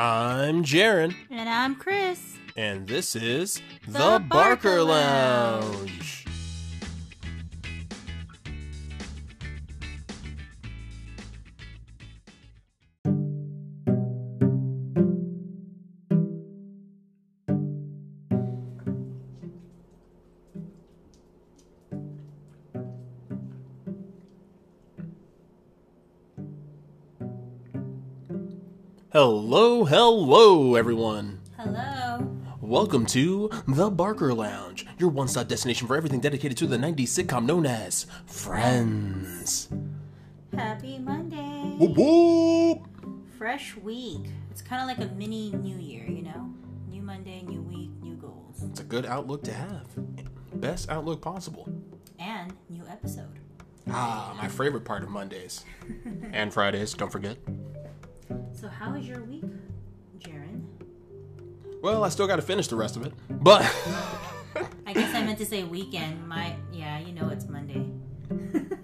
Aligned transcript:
I'm 0.00 0.62
Jaron, 0.62 1.12
And 1.28 1.48
I'm 1.48 1.74
Chris. 1.74 2.36
and 2.56 2.86
this 2.86 3.16
is 3.16 3.60
The, 3.84 3.92
The 3.94 3.98
Barker, 3.98 4.28
Barker 4.28 4.82
Lounge. 4.84 5.90
Hello, 5.90 5.97
hello, 30.18 30.74
everyone. 30.74 31.38
Hello. 31.56 32.28
Welcome 32.60 33.06
to 33.06 33.50
The 33.68 33.88
Barker 33.88 34.34
Lounge, 34.34 34.84
your 34.98 35.10
one 35.10 35.28
stop 35.28 35.46
destination 35.46 35.86
for 35.86 35.96
everything 35.96 36.18
dedicated 36.18 36.58
to 36.58 36.66
the 36.66 36.76
90s 36.76 37.04
sitcom 37.04 37.46
known 37.46 37.66
as 37.66 38.04
Friends. 38.26 39.68
Happy 40.56 40.98
Monday. 40.98 41.76
Whoop 41.78 41.96
whoop! 41.96 42.88
Fresh 43.38 43.76
week. 43.76 44.26
It's 44.50 44.60
kind 44.60 44.82
of 44.82 44.88
like 44.88 45.08
a 45.08 45.14
mini 45.14 45.52
new 45.52 45.76
year, 45.76 46.04
you 46.04 46.22
know? 46.22 46.52
New 46.88 47.02
Monday, 47.02 47.42
new 47.46 47.62
week, 47.62 47.90
new 48.02 48.16
goals. 48.16 48.64
It's 48.68 48.80
a 48.80 48.84
good 48.84 49.06
outlook 49.06 49.44
to 49.44 49.52
have. 49.52 49.86
Best 50.54 50.90
outlook 50.90 51.22
possible. 51.22 51.68
And 52.18 52.52
new 52.68 52.82
episode. 52.90 53.38
Ah, 53.88 54.34
my 54.36 54.48
favorite 54.48 54.84
part 54.84 55.04
of 55.04 55.10
Mondays. 55.10 55.64
and 56.32 56.52
Fridays, 56.52 56.92
don't 56.94 57.12
forget. 57.12 57.38
So, 58.52 58.66
how 58.66 58.92
was 58.92 59.06
your 59.06 59.22
week? 59.22 59.44
Well, 61.82 62.04
I 62.04 62.08
still 62.08 62.26
gotta 62.26 62.42
finish 62.42 62.66
the 62.66 62.76
rest 62.76 62.96
of 62.96 63.04
it. 63.06 63.12
But, 63.30 63.62
I 64.86 64.92
guess 64.92 65.14
I 65.14 65.22
meant 65.24 65.38
to 65.38 65.46
say 65.46 65.62
weekend. 65.64 66.26
My, 66.28 66.54
yeah, 66.72 66.98
you 66.98 67.12
know 67.12 67.28
it's 67.28 67.46
Monday. 67.48 67.86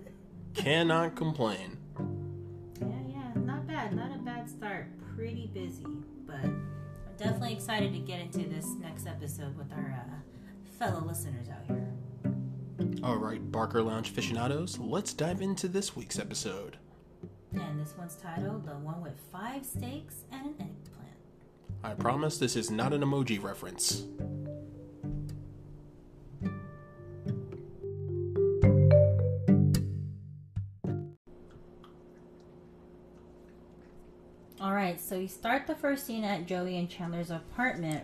cannot 0.55 1.17
complain. 1.17 1.77
Yeah, 2.81 2.87
yeah, 3.09 3.33
not 3.37 3.67
bad. 3.67 3.95
Not 3.95 4.15
a 4.15 4.19
bad 4.19 4.49
start. 4.49 4.87
Pretty 5.17 5.51
busy, 5.53 5.87
but 6.27 6.37
I'm 6.37 6.67
definitely 7.19 7.53
excited 7.55 7.93
to 7.93 7.99
get 7.99 8.21
into 8.21 8.49
this 8.49 8.67
next 8.81 9.07
episode 9.07 9.57
with 9.57 9.73
our 9.73 10.05
uh, 10.09 10.79
fellow 10.79 11.05
listeners 11.05 11.49
out 11.49 11.65
here. 11.67 11.93
Alright, 13.03 13.53
Barker 13.53 13.83
Lounge 13.83 14.09
aficionados, 14.11 14.79
let's 14.79 15.13
dive 15.13 15.43
into 15.43 15.69
this 15.69 15.95
week's 15.95 16.19
episode. 16.19 16.79
And 17.53 17.79
this 17.79 17.95
one's 17.97 18.17
titled 18.17 18.67
The 18.67 18.73
One 18.73 19.03
with 19.03 19.21
Five 19.31 19.65
Steaks 19.65 20.25
and 20.33 20.47
an 20.47 20.55
Eggplant. 20.59 21.04
I 21.85 21.93
promise 21.93 22.39
this 22.39 22.57
is 22.57 22.71
not 22.71 22.95
an 22.95 23.03
emoji 23.03 23.41
reference. 23.43 24.07
Alright, 34.59 34.99
so 34.99 35.19
we 35.19 35.27
start 35.27 35.67
the 35.67 35.75
first 35.75 36.07
scene 36.07 36.25
at 36.25 36.47
Joey 36.47 36.79
and 36.79 36.89
Chandler's 36.89 37.31
apartment, 37.31 38.03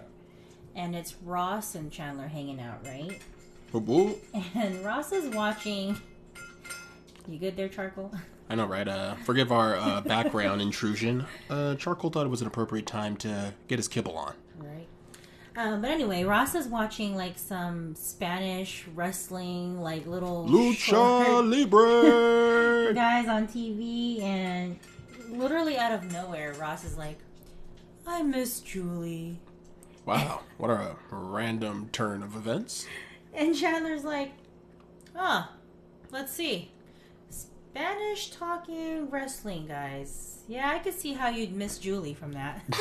and 0.77 0.95
it's 0.95 1.15
Ross 1.23 1.75
and 1.75 1.91
Chandler 1.91 2.29
hanging 2.29 2.61
out, 2.61 2.87
right? 2.87 3.19
Oh, 3.73 3.79
whoop 3.79 4.19
whoop. 4.35 4.45
And 4.55 4.85
Ross 4.85 5.11
is 5.11 5.35
watching. 5.35 5.99
You 7.27 7.39
good 7.39 7.57
there, 7.57 7.69
Charcoal? 7.71 8.13
I 8.51 8.57
know, 8.57 8.67
right? 8.67 8.87
Uh, 8.87 9.15
forgive 9.25 9.53
our 9.53 9.77
uh, 9.77 10.01
background 10.01 10.61
intrusion. 10.67 11.25
Uh, 11.49 11.77
Charcoal 11.77 12.11
thought 12.11 12.27
it 12.27 12.31
was 12.31 12.41
an 12.41 12.49
appropriate 12.49 12.85
time 12.87 13.17
to 13.19 13.55
get 13.69 13.79
his 13.79 13.87
kibble 13.89 14.17
on. 14.19 14.35
Right. 14.59 14.87
Um, 15.57 15.81
but 15.83 15.91
anyway, 15.91 16.25
Ross 16.25 16.55
is 16.55 16.67
watching 16.67 17.15
like 17.17 17.39
some 17.39 17.95
Spanish 17.95 18.87
wrestling, 18.95 19.81
like 19.81 20.07
little 20.07 20.47
Lucha 20.49 21.49
Libre! 21.51 22.93
guys 22.95 23.29
on 23.29 23.47
TV, 23.47 24.21
and 24.23 24.79
literally 25.29 25.77
out 25.79 25.93
of 25.93 26.11
nowhere, 26.13 26.53
Ross 26.55 26.85
is 26.85 26.97
like, 26.99 27.19
"I 28.07 28.23
miss 28.23 28.61
Julie," 28.61 29.39
wow, 30.07 30.41
what 30.59 30.71
a 30.71 30.97
random 31.11 31.89
turn 31.93 32.23
of 32.23 32.35
events. 32.37 32.87
and 33.35 33.55
Chandler's 33.57 34.05
like, 34.05 34.33
"Huh, 35.15 35.45
let's 36.11 36.33
see, 36.33 36.71
Spanish 37.73 38.31
talking 38.31 39.09
wrestling 39.11 39.67
guys. 39.67 40.41
Yeah, 40.49 40.71
I 40.71 40.79
could 40.81 40.95
see 40.95 41.13
how 41.13 41.29
you'd 41.29 41.53
miss 41.55 41.79
Julie 41.79 42.15
from 42.15 42.33
that." 42.33 42.63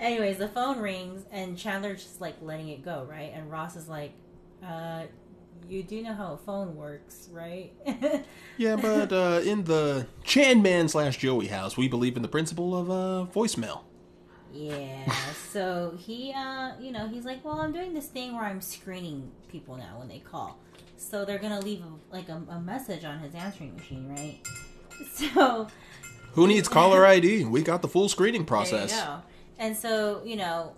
Anyways, 0.00 0.38
the 0.38 0.48
phone 0.48 0.80
rings 0.80 1.22
and 1.30 1.56
Chandler's 1.56 2.02
just 2.02 2.20
like 2.20 2.34
letting 2.42 2.68
it 2.68 2.84
go, 2.84 3.06
right? 3.08 3.30
And 3.32 3.48
Ross 3.50 3.76
is 3.76 3.88
like, 3.88 4.12
uh, 4.66 5.04
you 5.68 5.84
do 5.84 6.02
know 6.02 6.12
how 6.12 6.32
a 6.32 6.36
phone 6.36 6.74
works, 6.76 7.28
right? 7.32 7.72
Yeah, 8.58 8.76
but 8.76 9.12
uh, 9.12 9.40
in 9.44 9.64
the 9.64 10.06
Chan 10.24 10.60
Man 10.62 10.86
slash 10.88 11.16
Joey 11.18 11.46
house, 11.46 11.76
we 11.76 11.88
believe 11.88 12.16
in 12.16 12.22
the 12.22 12.28
principle 12.28 12.76
of 12.76 12.90
uh, 12.90 13.26
voicemail. 13.32 13.80
yeah. 14.52 15.10
So 15.50 15.94
he, 15.98 16.32
uh, 16.36 16.72
you 16.80 16.92
know, 16.92 17.08
he's 17.08 17.24
like, 17.24 17.44
well, 17.44 17.60
I'm 17.60 17.72
doing 17.72 17.94
this 17.94 18.06
thing 18.08 18.34
where 18.34 18.44
I'm 18.44 18.60
screening 18.60 19.30
people 19.48 19.76
now 19.76 19.98
when 19.98 20.08
they 20.08 20.18
call. 20.18 20.58
So 21.02 21.24
they're 21.24 21.38
gonna 21.38 21.60
leave 21.60 21.82
a, 21.82 22.14
like 22.14 22.28
a, 22.28 22.40
a 22.48 22.60
message 22.60 23.04
on 23.04 23.18
his 23.18 23.34
answering 23.34 23.74
machine, 23.76 24.08
right? 24.08 24.38
So 25.14 25.66
Who 26.34 26.46
needs 26.46 26.68
caller 26.68 27.04
ID? 27.04 27.44
We 27.46 27.62
got 27.62 27.82
the 27.82 27.88
full 27.88 28.08
screening 28.08 28.44
process. 28.44 28.92
There 28.92 29.00
you 29.00 29.06
go. 29.06 29.22
And 29.58 29.76
so, 29.76 30.22
you 30.24 30.36
know, 30.36 30.74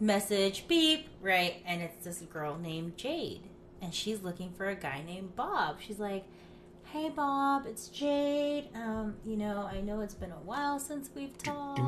message 0.00 0.66
beep, 0.66 1.08
right? 1.20 1.62
And 1.66 1.82
it's 1.82 2.04
this 2.04 2.20
girl 2.32 2.56
named 2.56 2.96
Jade. 2.96 3.42
And 3.82 3.92
she's 3.92 4.22
looking 4.22 4.50
for 4.52 4.68
a 4.68 4.74
guy 4.74 5.02
named 5.06 5.36
Bob. 5.36 5.76
She's 5.80 5.98
like, 5.98 6.24
Hey 6.84 7.10
Bob, 7.10 7.66
it's 7.66 7.88
Jade. 7.88 8.68
Um, 8.74 9.16
you 9.26 9.36
know, 9.36 9.68
I 9.70 9.80
know 9.82 10.00
it's 10.00 10.14
been 10.14 10.30
a 10.30 10.40
while 10.44 10.78
since 10.78 11.10
we've 11.14 11.36
talked. 11.36 11.80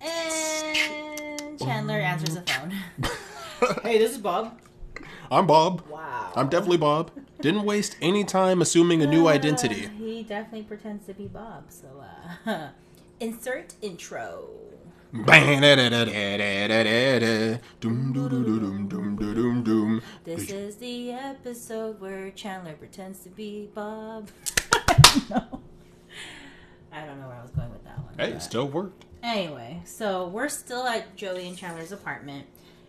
And 0.00 1.58
Chandler 1.58 1.98
answers 1.98 2.34
the 2.34 2.42
phone. 2.42 2.74
hey, 3.82 3.96
this 3.98 4.10
is 4.10 4.18
Bob. 4.18 4.60
I'm 5.30 5.46
Bob. 5.46 5.82
Wow. 5.88 6.32
I'm 6.36 6.48
definitely 6.48 6.76
Bob. 6.76 7.10
Didn't 7.40 7.64
waste 7.64 7.96
any 8.00 8.24
time 8.24 8.62
assuming 8.62 9.02
a 9.02 9.06
new 9.06 9.26
identity. 9.28 9.86
Uh, 9.86 9.90
he 9.98 10.22
definitely 10.22 10.62
pretends 10.62 11.06
to 11.06 11.14
be 11.14 11.26
Bob. 11.26 11.64
So, 11.70 11.86
uh, 12.46 12.68
insert 13.20 13.74
intro. 13.82 14.48
This 20.24 20.50
is 20.50 20.76
the 20.76 21.12
episode 21.12 22.00
where 22.00 22.30
Chandler 22.30 22.74
pretends 22.74 23.20
to 23.20 23.30
be 23.30 23.68
Bob. 23.74 24.28
no. 25.30 25.60
I 26.92 27.04
don't 27.04 27.20
know 27.20 27.28
where 27.28 27.36
I 27.36 27.42
was 27.42 27.50
going 27.50 27.70
with 27.70 27.84
that 27.84 27.98
one. 27.98 28.14
Hey, 28.18 28.32
it 28.32 28.42
still 28.42 28.68
worked. 28.68 29.04
Anyway, 29.22 29.82
so 29.84 30.28
we're 30.28 30.48
still 30.48 30.86
at 30.86 31.16
Joey 31.16 31.48
and 31.48 31.56
Chandler's 31.56 31.92
apartment, 31.92 32.46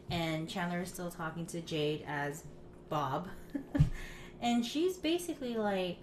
and 0.09 0.49
Chandler 0.49 0.81
is 0.81 0.89
still 0.89 1.11
talking 1.11 1.45
to 1.47 1.61
Jade 1.61 2.03
as 2.07 2.43
Bob. 2.89 3.27
and 4.41 4.65
she's 4.65 4.97
basically 4.97 5.55
like, 5.55 5.97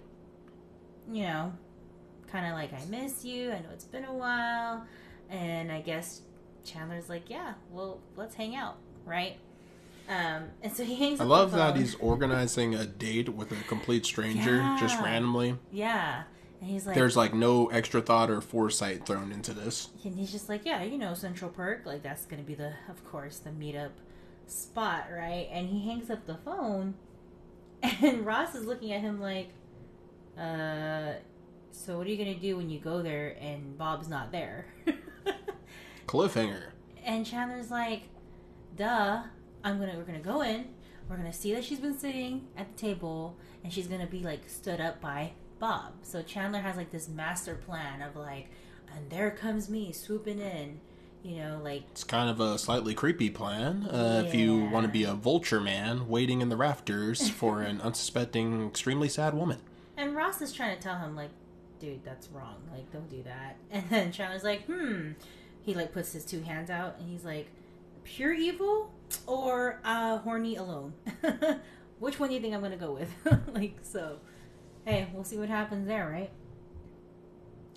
you 1.11 1.23
know, 1.23 1.53
kind 2.27 2.45
of 2.45 2.53
like, 2.53 2.73
I 2.73 2.83
miss 2.89 3.23
you. 3.23 3.51
I 3.51 3.59
know 3.59 3.69
it's 3.73 3.85
been 3.85 4.05
a 4.05 4.13
while. 4.13 4.85
And 5.29 5.71
I 5.71 5.81
guess 5.81 6.21
Chandler's 6.63 7.09
like, 7.09 7.29
yeah, 7.29 7.53
well, 7.71 7.99
let's 8.15 8.35
hang 8.35 8.55
out, 8.55 8.77
right? 9.05 9.37
Um, 10.07 10.49
and 10.61 10.71
so 10.71 10.83
he 10.83 10.95
hangs 10.95 11.19
I 11.19 11.23
love 11.23 11.51
that 11.53 11.75
he's 11.75 11.95
organizing 11.95 12.75
a 12.75 12.85
date 12.85 13.29
with 13.29 13.51
a 13.51 13.55
complete 13.67 14.05
stranger 14.05 14.57
just 14.79 14.99
randomly. 15.01 15.57
Yeah. 15.71 16.23
And 16.65 16.73
he's 16.73 16.87
like, 16.87 16.95
There's 16.95 17.15
like 17.15 17.31
no 17.35 17.67
extra 17.67 18.01
thought 18.01 18.31
or 18.31 18.41
foresight 18.41 19.05
thrown 19.05 19.31
into 19.31 19.53
this. 19.53 19.89
And 20.03 20.17
he's 20.17 20.31
just 20.31 20.49
like, 20.49 20.65
yeah, 20.65 20.81
you 20.81 20.97
know, 20.97 21.13
Central 21.13 21.51
Park, 21.51 21.83
like 21.85 22.01
that's 22.01 22.25
gonna 22.25 22.41
be 22.41 22.55
the, 22.55 22.73
of 22.89 23.05
course, 23.05 23.37
the 23.37 23.51
meetup 23.51 23.91
spot, 24.47 25.05
right? 25.13 25.47
And 25.51 25.69
he 25.69 25.87
hangs 25.87 26.09
up 26.09 26.25
the 26.25 26.37
phone, 26.37 26.95
and 27.83 28.25
Ross 28.25 28.55
is 28.55 28.65
looking 28.65 28.91
at 28.93 29.01
him 29.01 29.21
like, 29.21 29.49
uh, 30.39 31.13
so 31.71 31.99
what 31.99 32.07
are 32.07 32.09
you 32.09 32.17
gonna 32.17 32.33
do 32.33 32.57
when 32.57 32.71
you 32.71 32.79
go 32.79 33.03
there 33.03 33.37
and 33.39 33.77
Bob's 33.77 34.07
not 34.07 34.31
there? 34.31 34.65
Cliffhanger. 36.07 36.63
and 37.03 37.27
Chandler's 37.27 37.69
like, 37.69 38.03
duh, 38.75 39.21
I'm 39.63 39.77
gonna, 39.79 39.93
we're 39.97 40.03
gonna 40.03 40.17
go 40.17 40.41
in, 40.41 40.65
we're 41.07 41.17
gonna 41.17 41.31
see 41.31 41.53
that 41.53 41.63
she's 41.63 41.79
been 41.79 41.97
sitting 41.97 42.47
at 42.57 42.75
the 42.75 42.81
table, 42.81 43.37
and 43.63 43.71
she's 43.71 43.85
gonna 43.85 44.07
be 44.07 44.21
like 44.21 44.49
stood 44.49 44.81
up 44.81 44.99
by 44.99 45.33
Bob. 45.59 45.93
So 46.03 46.21
Chandler 46.21 46.59
has 46.59 46.75
like 46.77 46.91
this 46.91 47.07
master 47.07 47.55
plan 47.55 48.01
of 48.01 48.15
like, 48.15 48.49
and 48.95 49.09
there 49.09 49.31
comes 49.31 49.69
me 49.69 49.91
swooping 49.91 50.39
in, 50.39 50.79
you 51.23 51.37
know, 51.37 51.59
like 51.63 51.83
It's 51.91 52.03
kind 52.03 52.29
of 52.29 52.39
a 52.39 52.57
slightly 52.57 52.93
creepy 52.93 53.29
plan. 53.29 53.87
Uh, 53.87 54.23
If 54.25 54.35
you 54.35 54.65
want 54.65 54.85
to 54.85 54.91
be 54.91 55.03
a 55.03 55.13
vulture 55.13 55.59
man 55.61 56.07
waiting 56.07 56.41
in 56.41 56.49
the 56.49 56.57
rafters 56.57 57.29
for 57.29 57.61
an 57.61 57.81
unsuspecting, 57.83 58.67
extremely 58.67 59.09
sad 59.09 59.33
woman. 59.33 59.59
And 59.97 60.15
Ross 60.15 60.41
is 60.41 60.51
trying 60.51 60.75
to 60.75 60.81
tell 60.81 60.97
him, 60.97 61.15
like, 61.15 61.29
dude, 61.79 62.03
that's 62.03 62.29
wrong. 62.29 62.55
Like, 62.73 62.91
don't 62.91 63.09
do 63.09 63.23
that. 63.23 63.55
And 63.71 63.89
then 63.89 64.11
Chandler's 64.11 64.43
like, 64.43 64.65
hmm. 64.65 65.11
He 65.61 65.73
like 65.73 65.93
puts 65.93 66.13
his 66.13 66.25
two 66.25 66.41
hands 66.41 66.69
out 66.69 66.97
and 66.99 67.09
he's 67.09 67.25
like, 67.25 67.47
pure 68.03 68.33
evil 68.33 68.91
or 69.25 69.79
uh, 69.83 70.19
horny 70.19 70.57
alone. 70.57 70.93
Which 71.99 72.19
one 72.19 72.29
do 72.29 72.35
you 72.35 72.41
think 72.41 72.53
I'm 72.53 72.61
gonna 72.61 72.77
go 72.77 72.91
with? 72.93 73.09
like, 73.53 73.77
so, 73.81 74.19
hey, 74.85 75.07
we'll 75.13 75.23
see 75.23 75.37
what 75.37 75.49
happens 75.49 75.87
there, 75.87 76.09
right? 76.09 76.29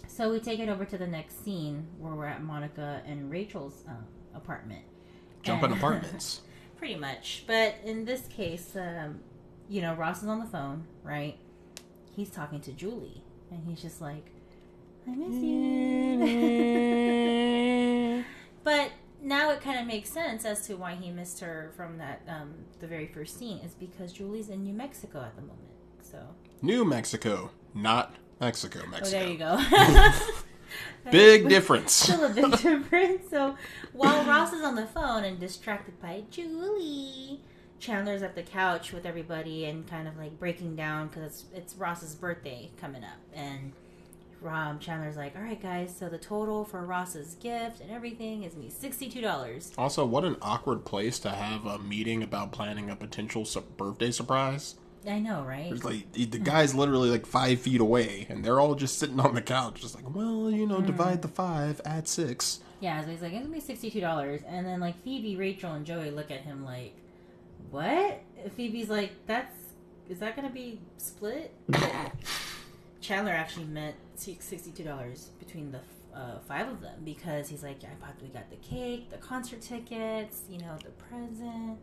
So 0.06 0.30
we 0.30 0.40
take 0.40 0.60
it 0.60 0.68
over 0.68 0.84
to 0.84 0.98
the 0.98 1.06
next 1.06 1.44
scene 1.44 1.86
where 1.98 2.14
we're 2.14 2.26
at 2.26 2.42
Monica 2.42 3.02
and 3.06 3.30
Rachel's 3.30 3.84
uh, 3.88 3.92
apartment. 4.36 4.84
Jumping 5.42 5.70
And- 5.72 5.80
apartments. 5.80 6.42
Pretty 6.76 6.96
much. 6.96 7.44
But 7.46 7.74
in 7.84 8.04
this 8.04 8.26
case, 8.28 8.76
um, 8.76 9.20
you 9.68 9.82
know, 9.82 9.94
Ross 9.94 10.22
is 10.22 10.28
on 10.28 10.38
the 10.38 10.46
phone, 10.46 10.84
right? 11.02 11.36
He's 12.14 12.30
talking 12.30 12.60
to 12.60 12.72
Julie. 12.72 13.22
And 13.50 13.64
he's 13.66 13.82
just 13.82 14.00
like, 14.00 14.30
I 15.06 15.10
miss 15.10 15.42
you. 15.42 16.18
but 18.64 18.92
now 19.22 19.50
it 19.50 19.60
kind 19.60 19.80
of 19.80 19.86
makes 19.86 20.10
sense 20.10 20.44
as 20.44 20.66
to 20.68 20.76
why 20.76 20.94
he 20.94 21.10
missed 21.10 21.40
her 21.40 21.72
from 21.76 21.98
that, 21.98 22.22
um, 22.28 22.54
the 22.78 22.86
very 22.86 23.06
first 23.06 23.38
scene, 23.38 23.58
is 23.58 23.74
because 23.74 24.12
Julie's 24.12 24.48
in 24.48 24.62
New 24.62 24.74
Mexico 24.74 25.20
at 25.22 25.34
the 25.34 25.42
moment. 25.42 25.58
So, 26.02 26.18
New 26.62 26.84
Mexico, 26.84 27.50
not 27.74 28.14
Mexico, 28.40 28.80
oh, 28.84 28.90
Mexico. 28.90 29.18
there 29.18 29.28
you 29.28 29.38
go. 29.38 30.12
Big 31.10 31.48
difference. 31.48 31.92
Still 31.92 32.24
a 32.24 32.28
big 32.28 32.58
difference. 32.58 33.30
So 33.30 33.56
while 33.92 34.24
Ross 34.24 34.52
is 34.52 34.62
on 34.62 34.74
the 34.74 34.86
phone 34.86 35.24
and 35.24 35.38
distracted 35.38 36.00
by 36.00 36.24
Julie, 36.30 37.40
Chandler's 37.78 38.22
at 38.22 38.34
the 38.34 38.42
couch 38.42 38.92
with 38.92 39.06
everybody 39.06 39.64
and 39.64 39.86
kind 39.86 40.08
of 40.08 40.16
like 40.18 40.38
breaking 40.38 40.76
down 40.76 41.08
because 41.08 41.22
it's, 41.22 41.44
it's 41.54 41.74
Ross's 41.76 42.14
birthday 42.14 42.70
coming 42.78 43.04
up. 43.04 43.18
And 43.32 43.72
um, 44.46 44.78
Chandler's 44.78 45.16
like, 45.16 45.34
all 45.36 45.42
right, 45.42 45.60
guys, 45.60 45.94
so 45.96 46.08
the 46.08 46.18
total 46.18 46.64
for 46.64 46.84
Ross's 46.84 47.34
gift 47.36 47.80
and 47.80 47.90
everything 47.90 48.42
is 48.42 48.56
me 48.56 48.70
$62. 48.70 49.72
Also, 49.78 50.04
what 50.04 50.24
an 50.24 50.36
awkward 50.42 50.84
place 50.84 51.18
to 51.20 51.30
have 51.30 51.64
a 51.66 51.78
meeting 51.78 52.22
about 52.22 52.52
planning 52.52 52.90
a 52.90 52.96
potential 52.96 53.44
su- 53.44 53.64
birthday 53.76 54.10
surprise. 54.10 54.76
I 55.06 55.18
know, 55.20 55.42
right? 55.42 55.72
It's 55.72 55.84
like 55.84 56.12
the 56.12 56.26
guy's 56.26 56.74
literally 56.74 57.10
like 57.10 57.26
five 57.26 57.60
feet 57.60 57.80
away, 57.80 58.26
and 58.28 58.44
they're 58.44 58.60
all 58.60 58.74
just 58.74 58.98
sitting 58.98 59.20
on 59.20 59.34
the 59.34 59.42
couch, 59.42 59.80
just 59.80 59.94
like, 59.94 60.14
well, 60.14 60.50
you 60.50 60.66
know, 60.66 60.80
divide 60.80 61.22
the 61.22 61.28
five, 61.28 61.80
add 61.84 62.08
six. 62.08 62.60
Yeah, 62.80 63.02
so 63.04 63.10
he's 63.10 63.22
like, 63.22 63.32
it's 63.32 63.42
gonna 63.42 63.54
be 63.54 63.60
sixty-two 63.60 64.00
dollars, 64.00 64.40
and 64.46 64.66
then 64.66 64.80
like 64.80 65.02
Phoebe, 65.02 65.36
Rachel, 65.36 65.72
and 65.72 65.84
Joey 65.86 66.10
look 66.10 66.30
at 66.30 66.40
him 66.40 66.64
like, 66.64 66.94
"What?" 67.70 68.20
Phoebe's 68.56 68.88
like, 68.88 69.12
"That's 69.26 69.54
is 70.08 70.18
that 70.20 70.36
gonna 70.36 70.50
be 70.50 70.80
split?" 70.96 71.52
Chandler 73.00 73.32
actually 73.32 73.66
meant 73.66 73.96
sixty-two 74.14 74.84
dollars 74.84 75.30
between 75.38 75.72
the 75.72 75.80
uh, 76.14 76.38
five 76.46 76.68
of 76.68 76.80
them 76.80 77.00
because 77.04 77.48
he's 77.48 77.62
like, 77.62 77.82
"I 77.84 77.94
bought, 78.00 78.20
we 78.22 78.28
got 78.28 78.50
the 78.50 78.56
cake, 78.56 79.10
the 79.10 79.18
concert 79.18 79.60
tickets, 79.60 80.42
you 80.48 80.58
know, 80.58 80.76
the 80.84 80.90
present," 80.90 81.78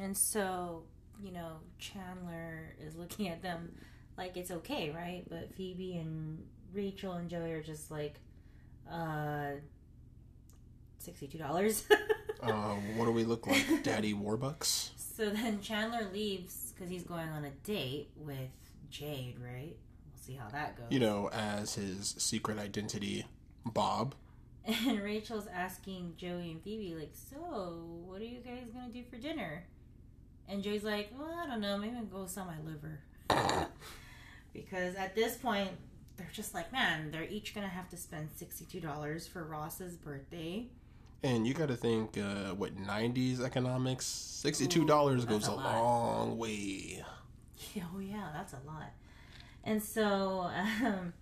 and 0.00 0.16
so 0.16 0.84
you 1.22 1.32
know, 1.32 1.56
Chandler 1.78 2.74
is 2.80 2.94
looking 2.96 3.28
at 3.28 3.42
them 3.42 3.72
like 4.16 4.36
it's 4.36 4.50
okay, 4.50 4.90
right? 4.90 5.24
But 5.28 5.54
Phoebe 5.54 5.96
and 5.96 6.44
Rachel 6.72 7.12
and 7.12 7.28
Joey 7.28 7.52
are 7.52 7.62
just 7.62 7.90
like, 7.90 8.14
uh, 8.90 9.52
sixty-two 10.98 11.38
dollars. 11.38 11.84
Uh, 12.42 12.74
what 12.96 13.06
do 13.06 13.10
we 13.12 13.24
look 13.24 13.46
like, 13.46 13.64
Daddy 13.82 14.12
Warbucks? 14.12 14.90
so 14.98 15.30
then 15.30 15.62
Chandler 15.62 16.10
leaves 16.12 16.74
because 16.74 16.90
he's 16.90 17.04
going 17.04 17.26
on 17.30 17.42
a 17.46 17.50
date 17.66 18.10
with 18.16 18.50
Jade, 18.90 19.36
right? 19.42 19.74
We'll 19.74 20.20
see 20.22 20.34
how 20.34 20.50
that 20.50 20.76
goes. 20.76 20.88
You 20.90 21.00
know, 21.00 21.30
as 21.32 21.76
his 21.76 22.14
secret 22.18 22.58
identity, 22.58 23.24
Bob. 23.64 24.14
And 24.66 25.02
Rachel's 25.02 25.46
asking 25.46 26.14
Joey 26.18 26.50
and 26.50 26.62
Phoebe, 26.62 26.94
like, 26.94 27.12
so 27.14 27.36
what 28.04 28.20
are 28.20 28.24
you 28.26 28.40
guys 28.40 28.68
gonna 28.74 28.92
do 28.92 29.04
for 29.08 29.16
dinner? 29.16 29.64
And 30.48 30.62
Joey's 30.62 30.84
like, 30.84 31.10
well, 31.18 31.34
I 31.42 31.46
don't 31.46 31.60
know, 31.60 31.78
maybe 31.78 31.96
I'll 31.96 32.04
go 32.04 32.26
sell 32.26 32.44
my 32.44 32.58
liver. 32.70 33.00
because 34.52 34.94
at 34.94 35.14
this 35.14 35.36
point, 35.36 35.70
they're 36.16 36.30
just 36.32 36.54
like, 36.54 36.72
man, 36.72 37.10
they're 37.10 37.24
each 37.24 37.54
gonna 37.54 37.68
have 37.68 37.88
to 37.90 37.96
spend 37.96 38.28
sixty-two 38.34 38.80
dollars 38.80 39.26
for 39.26 39.44
Ross's 39.44 39.96
birthday. 39.96 40.68
And 41.22 41.46
you 41.46 41.54
got 41.54 41.68
to 41.68 41.76
think, 41.76 42.18
uh, 42.18 42.54
what 42.54 42.76
'90s 42.76 43.40
economics? 43.40 44.06
Sixty-two 44.06 44.86
dollars 44.86 45.24
goes 45.24 45.48
a 45.48 45.52
a 45.52 45.54
long 45.54 46.38
way. 46.38 47.04
Oh 47.76 47.98
yeah, 47.98 48.28
that's 48.32 48.52
a 48.52 48.60
lot. 48.66 48.92
And 49.64 49.82
so, 49.82 50.48
um, 50.84 51.12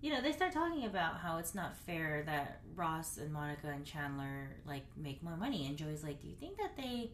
you 0.00 0.10
know, 0.10 0.20
they 0.20 0.32
start 0.32 0.52
talking 0.52 0.84
about 0.86 1.18
how 1.18 1.36
it's 1.38 1.54
not 1.54 1.76
fair 1.76 2.24
that 2.26 2.62
Ross 2.74 3.16
and 3.16 3.32
Monica 3.32 3.68
and 3.68 3.84
Chandler 3.84 4.56
like 4.66 4.84
make 4.96 5.22
more 5.22 5.36
money. 5.36 5.66
And 5.68 5.76
Joey's 5.76 6.02
like, 6.02 6.20
"Do 6.20 6.26
you 6.26 6.34
think 6.34 6.56
that 6.56 6.76
they 6.76 7.12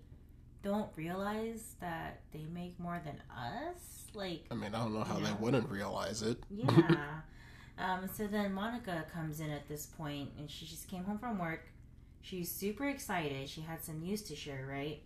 don't 0.63 0.89
realize 0.97 1.75
that 1.81 2.21
they 2.33 2.45
make 2.53 2.79
more 2.81 3.01
than 3.05 3.21
us?" 3.31 4.07
Like, 4.15 4.45
I 4.51 4.55
mean, 4.55 4.75
I 4.75 4.79
don't 4.79 4.95
know 4.95 5.05
how 5.05 5.19
You 5.19 5.27
they 5.27 5.33
wouldn't 5.35 5.69
realize 5.69 6.23
it. 6.23 6.39
yeah. 6.51 7.21
um, 7.79 8.09
so 8.13 8.27
then 8.27 8.53
Monica 8.53 9.05
comes 9.13 9.41
in 9.41 9.51
at 9.51 9.69
this 9.69 9.87
point, 9.87 10.31
and 10.39 10.51
she 10.51 10.65
just 10.67 10.89
came 10.89 11.05
home 11.05 11.19
from 11.19 11.39
work. 11.39 11.67
She's 12.23 12.51
super 12.51 12.89
excited. 12.89 13.49
She 13.49 13.61
had 13.61 13.85
some 13.85 14.01
news 14.01 14.23
to 14.23 14.35
share, 14.37 14.67
right? 14.69 15.03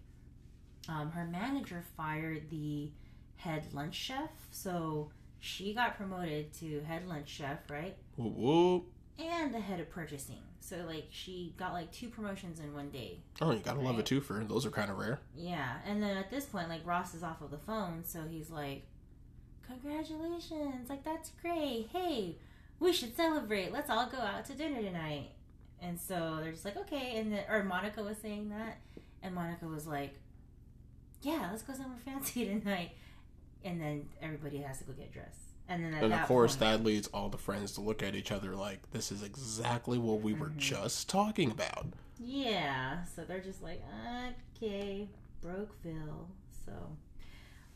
Um, 0.89 1.11
her 1.11 1.25
manager 1.27 1.85
fired 1.97 2.49
the 2.51 2.91
head 3.37 3.65
lunch 3.73 3.95
chef, 3.95 4.31
so 4.51 5.11
she 5.41 5.75
got 5.75 5.97
promoted 5.97 6.53
to 6.55 6.81
head 6.83 7.07
lunch 7.09 7.29
chef, 7.29 7.59
right? 7.71 7.97
Whoop, 8.17 8.35
whoop. 8.37 8.85
And 9.21 9.53
the 9.55 9.61
head 9.61 9.81
of 9.81 9.91
purchasing. 9.91 10.43
So 10.61 10.77
like 10.87 11.09
she 11.11 11.55
got 11.59 11.73
like 11.73 11.93
two 11.93 12.09
promotions 12.09 12.61
in 12.61 12.73
one 12.75 12.91
day. 12.91 13.19
Oh, 13.41 13.51
you 13.51 13.59
gotta 13.59 13.81
love 13.81 13.99
a 13.99 14.03
twofer. 14.03 14.47
Those 14.49 14.65
are 14.65 14.71
kind 14.71 14.91
of 14.91 14.99
rare. 14.99 15.21
Yeah, 15.37 15.77
and 15.87 16.03
then 16.03 16.17
at 16.17 16.31
this 16.31 16.47
point, 16.47 16.69
like 16.69 16.87
Ross 16.87 17.15
is 17.15 17.23
off 17.23 17.41
of 17.43 17.51
the 17.51 17.59
phone, 17.59 18.03
so 18.05 18.23
he's 18.31 18.51
like, 18.51 18.87
"Congratulations! 19.67 20.89
Like 20.89 21.05
that's 21.05 21.31
great. 21.43 21.89
Hey, 21.93 22.37
we 22.79 22.93
should 22.93 23.17
celebrate. 23.17 23.73
Let's 23.73 23.91
all 23.91 24.07
go 24.07 24.19
out 24.19 24.45
to 24.47 24.55
dinner 24.55 24.81
tonight." 24.81 25.31
And 25.83 25.99
so 25.99 26.39
they're 26.41 26.53
just 26.53 26.65
like, 26.65 26.77
"Okay." 26.77 27.19
And 27.19 27.33
then, 27.33 27.45
or 27.49 27.65
Monica 27.65 28.03
was 28.03 28.19
saying 28.19 28.51
that, 28.51 28.79
and 29.23 29.35
Monica 29.35 29.67
was 29.67 29.87
like, 29.87 30.15
"Yeah, 31.23 31.49
let's 31.51 31.63
go 31.63 31.73
somewhere 31.75 31.99
fancy 32.05 32.47
tonight." 32.47 32.93
And 33.65 33.81
then 33.81 34.09
everybody 34.23 34.59
has 34.59 34.79
to 34.79 34.85
go 34.85 34.93
get 34.93 35.13
dressed. 35.13 35.50
And 35.71 35.85
then 35.85 35.95
And 35.95 36.13
that 36.13 36.23
of 36.23 36.29
course, 36.29 36.57
point, 36.57 36.61
that 36.61 36.85
leads 36.85 37.07
all 37.09 37.29
the 37.31 37.39
friends 37.39 37.73
to 37.73 37.81
look 37.81 38.03
at 38.03 38.15
each 38.15 38.31
other 38.33 38.55
like, 38.57 38.91
this 38.91 39.11
is 39.13 39.23
exactly 39.23 39.97
what 39.99 40.21
we 40.21 40.35
were 40.35 40.51
Mhm. 40.51 40.57
just 40.59 41.09
talking 41.09 41.51
about. 41.51 41.87
Yeah, 42.19 43.05
so 43.05 43.25
they're 43.25 43.41
just 43.41 43.63
like, 43.63 43.83
okay, 44.57 45.09
Brokeville. 45.43 46.27
So 46.67 46.73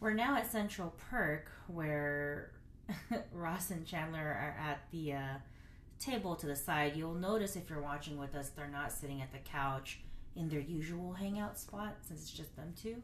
we're 0.00 0.12
now 0.12 0.36
at 0.36 0.50
Central 0.50 0.90
Perk 1.08 1.50
where 1.68 2.52
Ross 3.32 3.70
and 3.70 3.86
Chandler 3.86 4.18
are 4.20 4.56
at 4.60 4.90
the 4.90 5.14
uh, 5.14 5.34
table 5.98 6.36
to 6.36 6.46
the 6.46 6.56
side. 6.56 6.96
You'll 6.96 7.14
notice 7.14 7.56
if 7.56 7.70
you're 7.70 7.80
watching 7.80 8.18
with 8.18 8.34
us, 8.34 8.50
they're 8.50 8.68
not 8.68 8.92
sitting 8.92 9.22
at 9.22 9.32
the 9.32 9.38
couch 9.38 10.00
in 10.36 10.48
their 10.48 10.60
usual 10.60 11.12
hangout 11.14 11.58
spot 11.58 11.96
since 12.02 12.22
it's 12.22 12.30
just 12.32 12.54
them 12.56 12.74
two. 12.76 13.02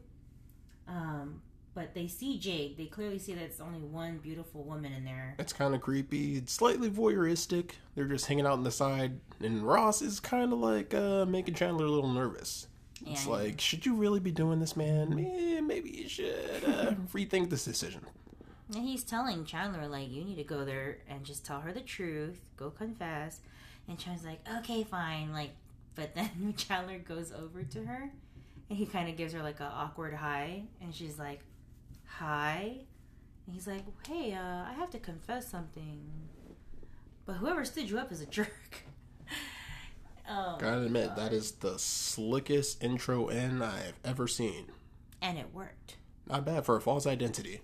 Um, 0.87 1.41
but 1.73 1.93
they 1.93 2.07
see 2.07 2.37
Jade. 2.37 2.77
They 2.77 2.85
clearly 2.85 3.17
see 3.19 3.33
that 3.33 3.43
it's 3.43 3.59
only 3.61 3.79
one 3.79 4.17
beautiful 4.17 4.63
woman 4.63 4.91
in 4.93 5.05
there. 5.05 5.35
It's 5.39 5.53
kind 5.53 5.73
of 5.73 5.81
creepy. 5.81 6.37
It's 6.37 6.51
slightly 6.53 6.89
voyeuristic. 6.89 7.71
They're 7.95 8.05
just 8.05 8.25
hanging 8.25 8.45
out 8.45 8.53
on 8.53 8.63
the 8.63 8.71
side, 8.71 9.19
and 9.39 9.63
Ross 9.63 10.01
is 10.01 10.19
kind 10.19 10.51
of 10.53 10.59
like 10.59 10.93
uh, 10.93 11.25
making 11.25 11.53
Chandler 11.55 11.85
a 11.85 11.89
little 11.91 12.11
nervous. 12.11 12.67
It's 13.05 13.23
And- 13.23 13.31
like, 13.31 13.59
should 13.61 13.85
you 13.85 13.95
really 13.95 14.19
be 14.19 14.31
doing 14.31 14.59
this, 14.59 14.75
man? 14.75 15.13
Eh, 15.19 15.59
maybe 15.61 15.89
you 15.89 16.07
should 16.09 16.63
uh, 16.67 16.91
rethink 17.13 17.49
this 17.49 17.65
decision. 17.65 18.01
And 18.75 18.87
he's 18.87 19.03
telling 19.03 19.43
Chandler, 19.43 19.87
like, 19.87 20.09
you 20.11 20.23
need 20.23 20.35
to 20.37 20.43
go 20.43 20.63
there 20.63 20.99
and 21.09 21.25
just 21.25 21.45
tell 21.45 21.59
her 21.61 21.73
the 21.73 21.81
truth. 21.81 22.39
Go 22.57 22.69
confess. 22.69 23.39
And 23.89 23.97
Chandler's 23.99 24.25
like, 24.25 24.39
okay, 24.59 24.83
fine. 24.83 25.33
Like, 25.33 25.51
but 25.95 26.15
then 26.15 26.53
Chandler 26.57 26.99
goes 26.99 27.33
over 27.33 27.63
to 27.63 27.83
her 27.85 28.11
and 28.69 28.77
he 28.77 28.85
kind 28.85 29.09
of 29.09 29.17
gives 29.17 29.33
her 29.33 29.41
like 29.43 29.59
a 29.59 29.65
awkward 29.65 30.13
high, 30.13 30.63
And 30.81 30.95
she's 30.95 31.19
like, 31.19 31.41
hi. 32.17 32.77
And 33.45 33.55
he's 33.55 33.67
like, 33.67 33.83
hey, 34.07 34.33
uh, 34.33 34.63
I 34.69 34.73
have 34.77 34.89
to 34.91 34.99
confess 34.99 35.49
something. 35.49 36.01
But 37.25 37.33
whoever 37.33 37.65
stood 37.65 37.89
you 37.89 37.97
up 37.99 38.11
is 38.11 38.21
a 38.21 38.25
jerk. 38.37 38.83
oh, 40.29 40.57
Gotta 40.59 40.83
admit, 40.83 41.15
that 41.15 41.33
is 41.33 41.51
the 41.53 41.77
slickest 41.79 42.83
intro 42.83 43.27
in 43.29 43.61
I've 43.61 43.99
ever 44.03 44.27
seen. 44.27 44.65
and 45.21 45.37
it 45.37 45.53
worked. 45.53 45.97
Not 46.27 46.45
bad 46.45 46.65
for 46.65 46.75
a 46.75 46.81
false 46.81 47.05
identity. 47.07 47.61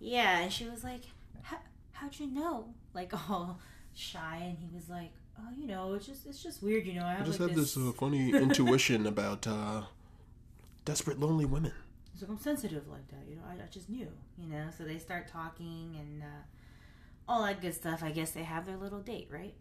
Yeah, 0.00 0.38
and 0.38 0.52
she 0.52 0.64
was 0.68 0.84
like, 0.84 1.02
"How- 1.42 1.58
"How'd 1.92 2.18
you 2.20 2.26
know?" 2.28 2.72
Like 2.94 3.12
all 3.30 3.58
shy, 3.94 4.38
and 4.42 4.56
he 4.58 4.68
was 4.74 4.88
like, 4.88 5.10
"Oh, 5.38 5.48
you 5.58 5.66
know, 5.66 5.94
it's 5.94 6.06
just 6.06 6.24
it's 6.26 6.42
just 6.42 6.62
weird, 6.62 6.86
you 6.86 6.94
know. 6.94 7.04
I 7.04 7.16
I 7.20 7.22
just 7.24 7.40
like 7.40 7.50
have 7.50 7.58
this 7.58 7.76
uh, 7.76 7.90
funny 7.98 8.30
intuition 8.34 9.06
about 9.06 9.46
uh, 9.46 9.82
desperate, 10.84 11.18
lonely 11.20 11.44
women. 11.44 11.72
He's 12.18 12.28
like, 12.28 12.36
I'm 12.36 12.42
sensitive 12.42 12.88
like 12.88 13.06
that, 13.08 13.28
you 13.28 13.36
know. 13.36 13.42
I, 13.48 13.52
I 13.62 13.66
just 13.70 13.88
knew, 13.88 14.08
you 14.36 14.48
know. 14.48 14.66
So 14.76 14.82
they 14.82 14.98
start 14.98 15.28
talking, 15.28 15.96
and 16.00 16.22
uh, 16.22 16.42
all 17.28 17.44
that 17.44 17.60
good 17.60 17.74
stuff. 17.74 18.02
I 18.02 18.10
guess 18.10 18.32
they 18.32 18.42
have 18.42 18.66
their 18.66 18.76
little 18.76 18.98
date, 18.98 19.28
right? 19.30 19.54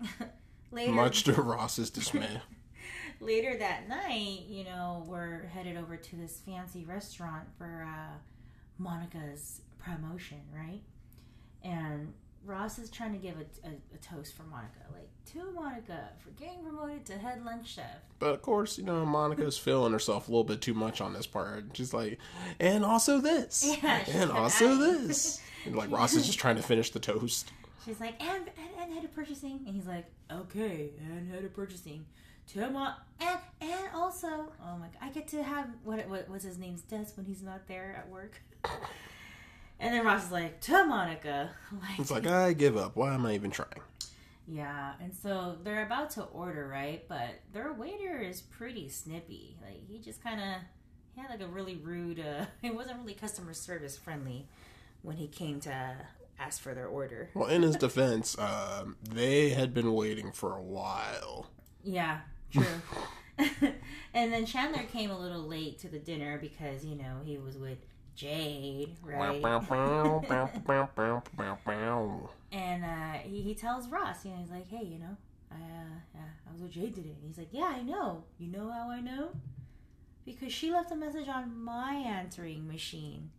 later, 0.70 0.92
Much 0.92 1.24
to 1.24 1.32
Ross's 1.42 1.90
dismay. 1.90 2.40
later 3.20 3.56
that 3.58 3.88
night, 3.88 4.42
you 4.46 4.62
know, 4.62 5.04
we're 5.08 5.46
headed 5.48 5.76
over 5.76 5.96
to 5.96 6.16
this 6.16 6.40
fancy 6.46 6.84
restaurant 6.84 7.48
for 7.58 7.84
uh, 7.84 8.16
Monica's 8.78 9.62
promotion, 9.80 10.40
right? 10.54 10.82
And 11.64 12.12
Ross 12.44 12.78
is 12.78 12.90
trying 12.90 13.12
to 13.12 13.18
give 13.18 13.36
a, 13.36 13.68
a, 13.68 13.72
a 13.94 13.98
toast 13.98 14.36
for 14.36 14.42
Monica, 14.44 14.80
like 14.92 15.08
to 15.32 15.50
Monica 15.52 16.10
for 16.22 16.30
getting 16.30 16.62
promoted 16.62 17.04
to 17.06 17.18
head 17.18 17.44
lunch 17.44 17.68
chef. 17.74 17.84
But 18.18 18.34
of 18.34 18.42
course, 18.42 18.76
you 18.78 18.84
know, 18.84 19.04
Monica's 19.06 19.56
feeling 19.58 19.92
herself 19.92 20.28
a 20.28 20.30
little 20.30 20.44
bit 20.44 20.60
too 20.60 20.74
much 20.74 21.00
on 21.00 21.12
this 21.12 21.26
part. 21.26 21.64
She's 21.74 21.94
like, 21.94 22.18
and 22.60 22.84
also 22.84 23.18
this. 23.20 23.64
Yeah, 23.82 24.04
and 24.08 24.30
also 24.30 24.72
I- 24.72 24.78
this. 24.78 25.40
And 25.66 25.74
like 25.76 25.90
Ross 25.90 26.12
is 26.12 26.26
just 26.26 26.38
trying 26.38 26.56
to 26.56 26.62
finish 26.62 26.90
the 26.90 26.98
toast. 27.00 27.50
She's 27.86 27.98
like, 27.98 28.22
and, 28.22 28.50
and, 28.58 28.68
and 28.82 28.92
head 28.92 29.02
of 29.02 29.14
purchasing. 29.14 29.60
And 29.66 29.74
he's 29.74 29.86
like, 29.86 30.04
okay, 30.30 30.90
and 31.00 31.30
head 31.32 31.42
of 31.42 31.54
purchasing. 31.54 32.04
To 32.52 32.68
Mo- 32.68 32.92
and, 33.20 33.38
and 33.62 33.88
also, 33.94 34.26
oh 34.28 34.76
my 34.78 34.88
god, 34.88 34.98
I 35.00 35.08
get 35.08 35.26
to 35.28 35.42
have, 35.42 35.68
what, 35.82 36.06
what 36.10 36.28
what's 36.28 36.44
his 36.44 36.58
name's 36.58 36.82
desk 36.82 37.16
when 37.16 37.24
he's 37.24 37.42
not 37.42 37.66
there 37.66 37.94
at 37.96 38.10
work? 38.10 38.42
and 39.84 39.94
then 39.94 40.04
Ross 40.04 40.24
is 40.26 40.32
like, 40.32 40.60
to 40.62 40.84
Monica. 40.84 41.50
Like, 41.72 41.98
It's 42.00 42.10
like, 42.10 42.26
I 42.26 42.52
give 42.52 42.76
up. 42.76 42.96
Why 42.96 43.14
am 43.14 43.26
I 43.26 43.34
even 43.34 43.50
trying? 43.50 43.80
yeah, 44.46 44.92
and 45.00 45.14
so 45.14 45.56
they're 45.64 45.86
about 45.86 46.10
to 46.10 46.22
order, 46.24 46.68
right? 46.68 47.06
But 47.08 47.40
their 47.52 47.72
waiter 47.72 48.18
is 48.20 48.42
pretty 48.42 48.88
snippy. 48.88 49.56
Like, 49.62 49.88
he 49.88 49.98
just 49.98 50.22
kind 50.22 50.40
of, 50.40 50.60
he 51.14 51.20
had 51.20 51.30
like 51.30 51.40
a 51.40 51.46
really 51.46 51.76
rude, 51.76 52.20
uh, 52.20 52.44
it 52.62 52.74
wasn't 52.74 52.98
really 53.00 53.14
customer 53.14 53.54
service 53.54 53.96
friendly 53.96 54.46
when 55.02 55.16
he 55.16 55.28
came 55.28 55.60
to 55.60 55.96
ask 56.38 56.60
for 56.60 56.74
their 56.74 56.86
order. 56.88 57.30
Well, 57.34 57.48
in 57.48 57.62
his 57.62 57.76
defense, 57.76 58.36
um, 58.38 58.96
they 59.08 59.50
had 59.50 59.72
been 59.72 59.92
waiting 59.94 60.32
for 60.32 60.54
a 60.56 60.62
while. 60.62 61.50
Yeah, 61.82 62.20
true. 62.52 62.64
and 64.14 64.32
then 64.32 64.46
Chandler 64.46 64.84
came 64.84 65.10
a 65.10 65.18
little 65.18 65.42
late 65.42 65.78
to 65.80 65.88
the 65.88 65.98
dinner 65.98 66.38
because, 66.38 66.84
you 66.84 66.96
know, 66.96 67.20
he 67.24 67.38
was 67.38 67.56
with 67.56 67.78
Jade, 68.14 68.96
right? 69.02 69.18
and 72.52 72.84
uh, 72.84 73.12
he, 73.24 73.40
he 73.42 73.54
tells 73.54 73.88
Ross, 73.88 74.24
you 74.24 74.30
know, 74.30 74.38
he's 74.38 74.50
like, 74.50 74.68
hey, 74.68 74.84
you 74.84 74.98
know, 74.98 75.16
I, 75.50 75.56
uh, 75.56 76.18
I 76.48 76.52
was 76.52 76.62
with 76.62 76.72
Jade 76.72 76.94
today. 76.94 77.10
And 77.20 77.26
he's 77.26 77.38
like, 77.38 77.48
yeah, 77.52 77.72
I 77.76 77.82
know. 77.82 78.24
You 78.38 78.48
know 78.48 78.70
how 78.70 78.90
I 78.90 79.00
know? 79.00 79.30
Because 80.24 80.52
she 80.52 80.70
left 80.72 80.90
a 80.90 80.96
message 80.96 81.28
on 81.28 81.62
my 81.62 81.94
answering 81.94 82.66
machine. 82.66 83.30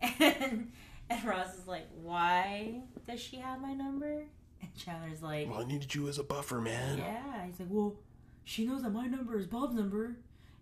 And, 0.20 0.72
and 1.10 1.24
Ross 1.24 1.56
is 1.58 1.66
like, 1.66 1.86
why 2.00 2.80
does 3.06 3.20
she 3.20 3.36
have 3.36 3.60
my 3.60 3.72
number? 3.74 4.24
And 4.60 4.74
Chandler's 4.76 5.22
like, 5.22 5.48
well, 5.50 5.60
I 5.60 5.64
needed 5.64 5.94
you 5.94 6.08
as 6.08 6.18
a 6.18 6.22
buffer, 6.24 6.60
man. 6.60 6.98
yeah, 6.98 7.46
he's 7.46 7.60
like, 7.60 7.68
well, 7.70 7.96
she 8.44 8.64
knows 8.66 8.82
that 8.82 8.90
my 8.90 9.06
number 9.06 9.36
is 9.38 9.46
Bob's 9.46 9.74
number, 9.74 10.16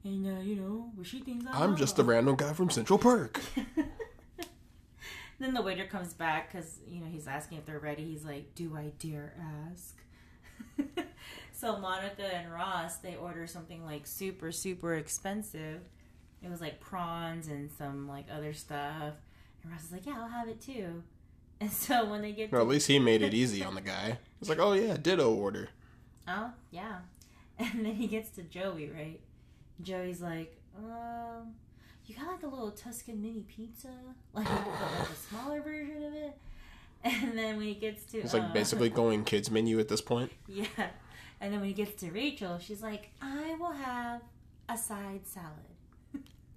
and 0.05 0.27
uh, 0.27 0.41
you 0.41 0.57
know, 0.57 0.91
well, 0.97 1.05
she 1.05 1.21
thinks 1.21 1.47
I 1.47 1.63
I'm 1.65 1.77
just 1.77 1.99
a 1.99 2.05
random 2.05 2.37
guy 2.37 2.53
from 2.53 2.71
Central 2.71 2.99
Park. 2.99 3.41
then 5.39 5.55
the 5.55 5.63
waiter 5.63 5.87
comes 5.87 6.13
back 6.13 6.53
because 6.53 6.79
you 6.87 7.01
know 7.01 7.07
he's 7.11 7.27
asking 7.27 7.59
if 7.59 7.67
they're 7.67 7.79
ready. 7.79 8.05
He's 8.05 8.25
like, 8.25 8.55
"Do 8.55 8.77
I 8.77 8.93
dare 8.99 9.35
ask?" 9.71 9.97
so 11.53 11.79
Monica 11.79 12.35
and 12.35 12.53
Ross 12.53 12.97
they 12.99 13.17
order 13.17 13.47
something 13.47 13.85
like 13.85 14.07
super 14.07 14.53
super 14.53 14.95
expensive. 14.95 15.81
It 16.43 16.51
was 16.51 16.61
like 16.61 16.81
prawns 16.81 17.49
and 17.49 17.71
some 17.77 18.09
like 18.09 18.27
other 18.33 18.53
stuff. 18.53 19.15
And 19.63 19.73
Ross 19.73 19.85
is 19.85 19.93
like, 19.93 20.07
"Yeah, 20.07 20.17
I'll 20.19 20.29
have 20.29 20.49
it 20.49 20.61
too." 20.61 21.03
And 21.63 21.71
so 21.71 22.07
when 22.07 22.23
they 22.23 22.33
get 22.33 22.51
Well, 22.51 22.63
to 22.63 22.67
at 22.67 22.71
least 22.73 22.87
he 22.87 22.99
made 22.99 23.21
it 23.21 23.35
easy 23.35 23.63
on 23.63 23.75
the 23.75 23.83
guy. 23.83 24.17
It's 24.41 24.49
like, 24.49 24.59
oh 24.59 24.73
yeah, 24.73 24.97
ditto 24.97 25.31
order. 25.31 25.69
Oh, 26.27 26.53
yeah. 26.71 27.01
And 27.59 27.85
then 27.85 27.97
he 27.97 28.07
gets 28.07 28.31
to 28.37 28.43
Joey, 28.43 28.89
right? 28.89 29.21
Joey's 29.83 30.21
like, 30.21 30.57
um, 30.79 31.55
you 32.07 32.15
got 32.15 32.27
like 32.27 32.43
a 32.43 32.49
little 32.49 32.71
Tuscan 32.71 33.21
mini 33.23 33.45
pizza? 33.49 33.89
Like, 34.33 34.47
but 34.47 34.67
like 35.01 35.11
a 35.11 35.15
smaller 35.15 35.61
version 35.61 36.05
of 36.05 36.15
it? 36.15 36.39
And 37.03 37.37
then 37.37 37.57
when 37.57 37.67
he 37.67 37.75
gets 37.75 38.05
to. 38.13 38.19
It's 38.19 38.35
like 38.35 38.43
uh, 38.43 38.53
basically 38.53 38.91
going 39.03 39.25
kids 39.25 39.51
menu 39.51 39.81
at 39.81 39.89
this 39.89 40.03
point. 40.03 40.31
Yeah. 40.47 40.67
And 41.41 41.53
then 41.53 41.61
when 41.61 41.69
he 41.71 41.75
gets 41.75 41.99
to 42.03 42.11
Rachel, 42.11 42.59
she's 42.59 42.83
like, 42.83 43.09
I 43.23 43.57
will 43.59 43.73
have 43.73 44.21
a 44.69 44.77
side 44.77 45.27
salad. 45.27 45.49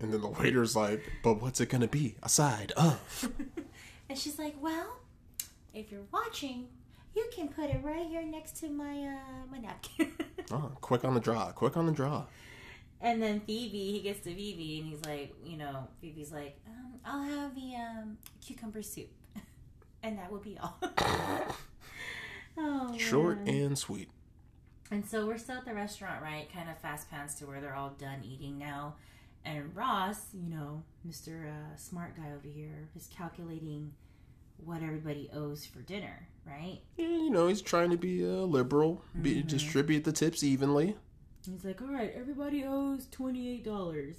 And 0.02 0.12
then 0.12 0.20
the 0.20 0.28
waiter's 0.28 0.76
like, 0.76 1.02
but 1.24 1.42
what's 1.42 1.62
it 1.62 1.70
gonna 1.70 1.88
be? 1.88 2.16
A 2.24 2.28
side 2.28 2.74
of. 2.76 3.30
And 4.10 4.18
she's 4.18 4.38
like, 4.38 4.56
well, 4.62 4.98
if 5.74 5.92
you're 5.92 6.02
watching, 6.12 6.68
you 7.16 7.26
can 7.34 7.48
put 7.48 7.70
it 7.70 7.80
right 7.82 8.06
here 8.06 8.22
next 8.24 8.58
to 8.58 8.70
my, 8.70 9.00
uh, 9.00 9.46
my 9.50 9.60
napkin. 9.60 10.12
Oh, 10.52 10.72
quick 10.82 11.06
on 11.06 11.14
the 11.14 11.22
draw. 11.22 11.52
Quick 11.54 11.78
on 11.78 11.86
the 11.86 11.94
draw. 11.94 12.26
And 13.04 13.22
then 13.22 13.42
Phoebe, 13.42 13.92
he 13.92 14.00
gets 14.02 14.22
to 14.22 14.34
Phoebe 14.34 14.80
and 14.80 14.90
he's 14.90 15.06
like, 15.06 15.36
you 15.46 15.58
know, 15.58 15.88
Phoebe's 16.02 16.32
like, 16.32 16.58
um, 16.68 16.94
I'll 17.06 17.22
have 17.24 17.54
the 17.54 17.76
um, 17.76 18.18
cucumber 18.44 18.82
soup. 18.82 19.10
and 20.04 20.18
that 20.18 20.32
will 20.32 20.40
be 20.40 20.58
all. 20.64 20.78
oh, 22.58 22.98
Short 22.98 23.46
man. 23.46 23.56
and 23.56 23.78
sweet. 23.78 24.10
And 24.92 25.06
so 25.06 25.26
we're 25.26 25.38
still 25.38 25.58
at 25.58 25.66
the 25.66 25.74
restaurant, 25.74 26.22
right? 26.22 26.48
Kind 26.54 26.70
of 26.70 26.78
fast 26.78 27.10
pants 27.10 27.34
to 27.36 27.46
where 27.46 27.60
they're 27.60 27.76
all 27.76 27.90
done 28.00 28.20
eating 28.24 28.58
now. 28.58 28.96
And 29.46 29.76
Ross, 29.76 30.28
you 30.34 30.50
know, 30.50 30.84
Mr. 31.08 31.48
Uh, 31.50 31.76
smart 31.76 32.16
guy 32.16 32.32
over 32.34 32.48
here, 32.48 32.88
is 32.96 33.08
calculating 33.16 33.92
what 34.64 34.82
everybody 34.82 35.30
owes 35.34 35.66
for 35.66 35.80
dinner, 35.80 36.28
right? 36.48 36.80
Yeah, 36.96 37.08
you 37.08 37.30
know, 37.30 37.48
he's 37.50 37.62
trying 37.62 37.90
to 37.90 37.98
be 37.98 38.24
uh, 38.24 38.30
liberal, 38.30 39.02
be, 39.22 39.36
Mm-hmm. 39.38 39.48
distribute 39.48 40.04
the 40.06 40.14
tips 40.14 40.44
evenly. 40.44 40.96
And 41.46 41.56
he's 41.56 41.66
like, 41.66 41.82
all 41.82 41.90
right, 41.90 42.14
everybody 42.16 42.64
owes 42.66 43.06
$28. 43.08 44.16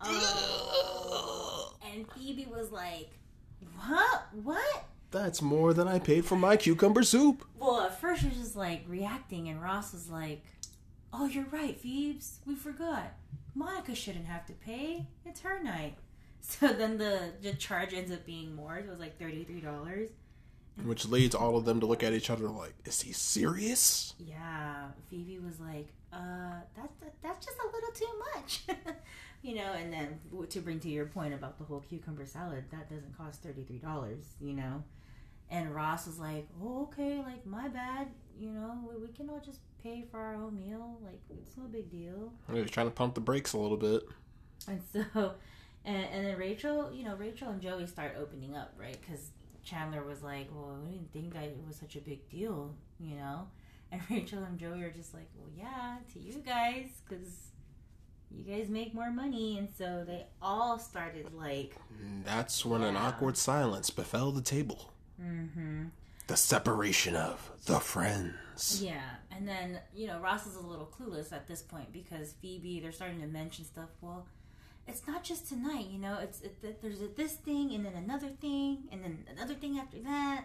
Oh. 0.00 1.74
And 1.94 2.06
Phoebe 2.12 2.46
was 2.46 2.70
like, 2.70 3.10
what? 3.86 4.28
What? 4.42 4.84
That's 5.10 5.40
more 5.40 5.72
than 5.72 5.88
I 5.88 5.98
paid 5.98 6.24
for 6.26 6.36
my 6.36 6.56
cucumber 6.56 7.02
soup. 7.02 7.44
Well, 7.58 7.80
at 7.80 7.98
first 7.98 8.20
she 8.22 8.28
was 8.28 8.36
just 8.36 8.56
like 8.56 8.84
reacting, 8.86 9.48
and 9.48 9.62
Ross 9.62 9.92
was 9.94 10.10
like, 10.10 10.44
"Oh, 11.14 11.24
you're 11.26 11.46
right, 11.50 11.80
Phoebes. 11.80 12.40
We 12.46 12.54
forgot. 12.54 13.14
Monica 13.54 13.94
shouldn't 13.94 14.26
have 14.26 14.44
to 14.46 14.52
pay. 14.52 15.06
It's 15.24 15.40
her 15.40 15.62
night." 15.62 15.94
So 16.40 16.68
then 16.68 16.96
the 16.96 17.32
the 17.42 17.52
charge 17.52 17.92
ends 17.92 18.10
up 18.12 18.24
being 18.24 18.54
more. 18.54 18.76
It 18.78 18.88
was 18.88 19.00
like 19.00 19.18
thirty 19.18 19.44
three 19.44 19.60
dollars. 19.60 20.08
Which 20.84 21.06
leads 21.06 21.34
all 21.34 21.56
of 21.56 21.64
them 21.64 21.80
to 21.80 21.86
look 21.86 22.02
at 22.02 22.12
each 22.12 22.30
other 22.30 22.48
like, 22.48 22.74
is 22.84 23.02
he 23.02 23.12
serious? 23.12 24.14
Yeah, 24.18 24.88
Phoebe 25.10 25.38
was 25.38 25.58
like, 25.60 25.88
"Uh, 26.12 26.60
that's 26.76 26.92
that's 27.22 27.44
just 27.44 27.58
a 27.58 27.66
little 27.66 27.92
too 27.92 28.22
much." 28.34 28.62
you 29.42 29.56
know, 29.56 29.72
and 29.72 29.92
then 29.92 30.20
to 30.48 30.60
bring 30.60 30.78
to 30.80 30.88
your 30.88 31.06
point 31.06 31.34
about 31.34 31.58
the 31.58 31.64
whole 31.64 31.80
cucumber 31.80 32.26
salad, 32.26 32.64
that 32.70 32.88
doesn't 32.88 33.16
cost 33.16 33.42
thirty 33.42 33.64
three 33.64 33.78
dollars. 33.78 34.24
You 34.40 34.54
know, 34.54 34.84
and 35.50 35.74
Ross 35.74 36.06
was 36.06 36.18
like, 36.18 36.46
"Oh, 36.62 36.82
okay, 36.92 37.18
like 37.18 37.44
my 37.44 37.68
bad. 37.68 38.08
You 38.38 38.50
know, 38.50 38.78
we, 38.88 39.06
we 39.06 39.12
can 39.12 39.28
all 39.30 39.40
just 39.44 39.60
pay 39.82 40.04
for 40.10 40.20
our 40.20 40.36
own 40.36 40.54
meal. 40.54 40.98
Like 41.04 41.20
it's 41.30 41.56
no 41.56 41.64
big 41.64 41.90
deal." 41.90 42.32
He 42.52 42.60
was 42.60 42.70
trying 42.70 42.86
to 42.86 42.92
pump 42.92 43.14
the 43.14 43.20
brakes 43.20 43.52
a 43.52 43.58
little 43.58 43.76
bit. 43.76 44.02
And 44.68 44.80
so, 44.92 45.02
and, 45.84 46.04
and 46.04 46.26
then 46.26 46.36
Rachel, 46.38 46.92
you 46.92 47.04
know, 47.04 47.16
Rachel 47.16 47.48
and 47.50 47.60
Joey 47.60 47.86
start 47.86 48.16
opening 48.18 48.56
up, 48.56 48.74
right? 48.78 48.96
Because 49.00 49.30
Chandler 49.68 50.02
was 50.02 50.22
like, 50.22 50.48
"Well, 50.52 50.78
we 50.84 50.92
didn't 50.92 51.12
think 51.12 51.34
that 51.34 51.44
it 51.44 51.58
was 51.66 51.76
such 51.76 51.96
a 51.96 52.00
big 52.00 52.28
deal," 52.30 52.74
you 52.98 53.16
know. 53.16 53.48
And 53.90 54.02
Rachel 54.10 54.44
and 54.44 54.58
Joey 54.58 54.82
are 54.82 54.90
just 54.90 55.14
like, 55.14 55.28
"Well, 55.34 55.48
yeah, 55.56 55.96
to 56.12 56.18
you 56.18 56.42
guys, 56.44 56.88
because 57.08 57.52
you 58.30 58.44
guys 58.44 58.68
make 58.68 58.92
more 58.92 59.10
money." 59.10 59.56
And 59.56 59.68
so 59.78 60.04
they 60.06 60.26
all 60.42 60.78
started 60.78 61.32
like, 61.32 61.74
that's 62.22 62.66
when 62.66 62.82
an 62.82 62.96
awkward 62.96 63.38
silence 63.38 63.88
befell 63.88 64.30
the 64.30 64.42
table. 64.42 64.92
"Mm-hmm." 65.20 65.86
The 66.26 66.36
separation 66.36 67.16
of 67.16 67.50
the 67.64 67.80
friends. 67.80 68.82
Yeah, 68.82 69.00
and 69.30 69.48
then 69.48 69.80
you 69.94 70.06
know 70.06 70.18
Ross 70.20 70.46
is 70.46 70.56
a 70.56 70.60
little 70.60 70.92
clueless 70.98 71.32
at 71.32 71.48
this 71.48 71.62
point 71.62 71.90
because 71.90 72.34
Phoebe 72.42 72.80
they're 72.80 72.92
starting 72.92 73.22
to 73.22 73.26
mention 73.26 73.64
stuff. 73.64 73.88
Well, 74.02 74.26
it's 74.88 75.06
not 75.06 75.22
just 75.22 75.48
tonight, 75.48 75.86
you 75.90 75.98
know. 75.98 76.18
It's 76.20 76.40
it, 76.40 76.80
there's 76.82 77.00
a, 77.02 77.08
this 77.08 77.34
thing 77.34 77.72
and 77.74 77.84
then 77.84 77.94
another 77.94 78.28
thing 78.28 78.84
and 78.90 79.02
then 79.04 79.24
another 79.36 79.54
thing 79.54 79.78
after 79.78 79.98
that, 80.00 80.44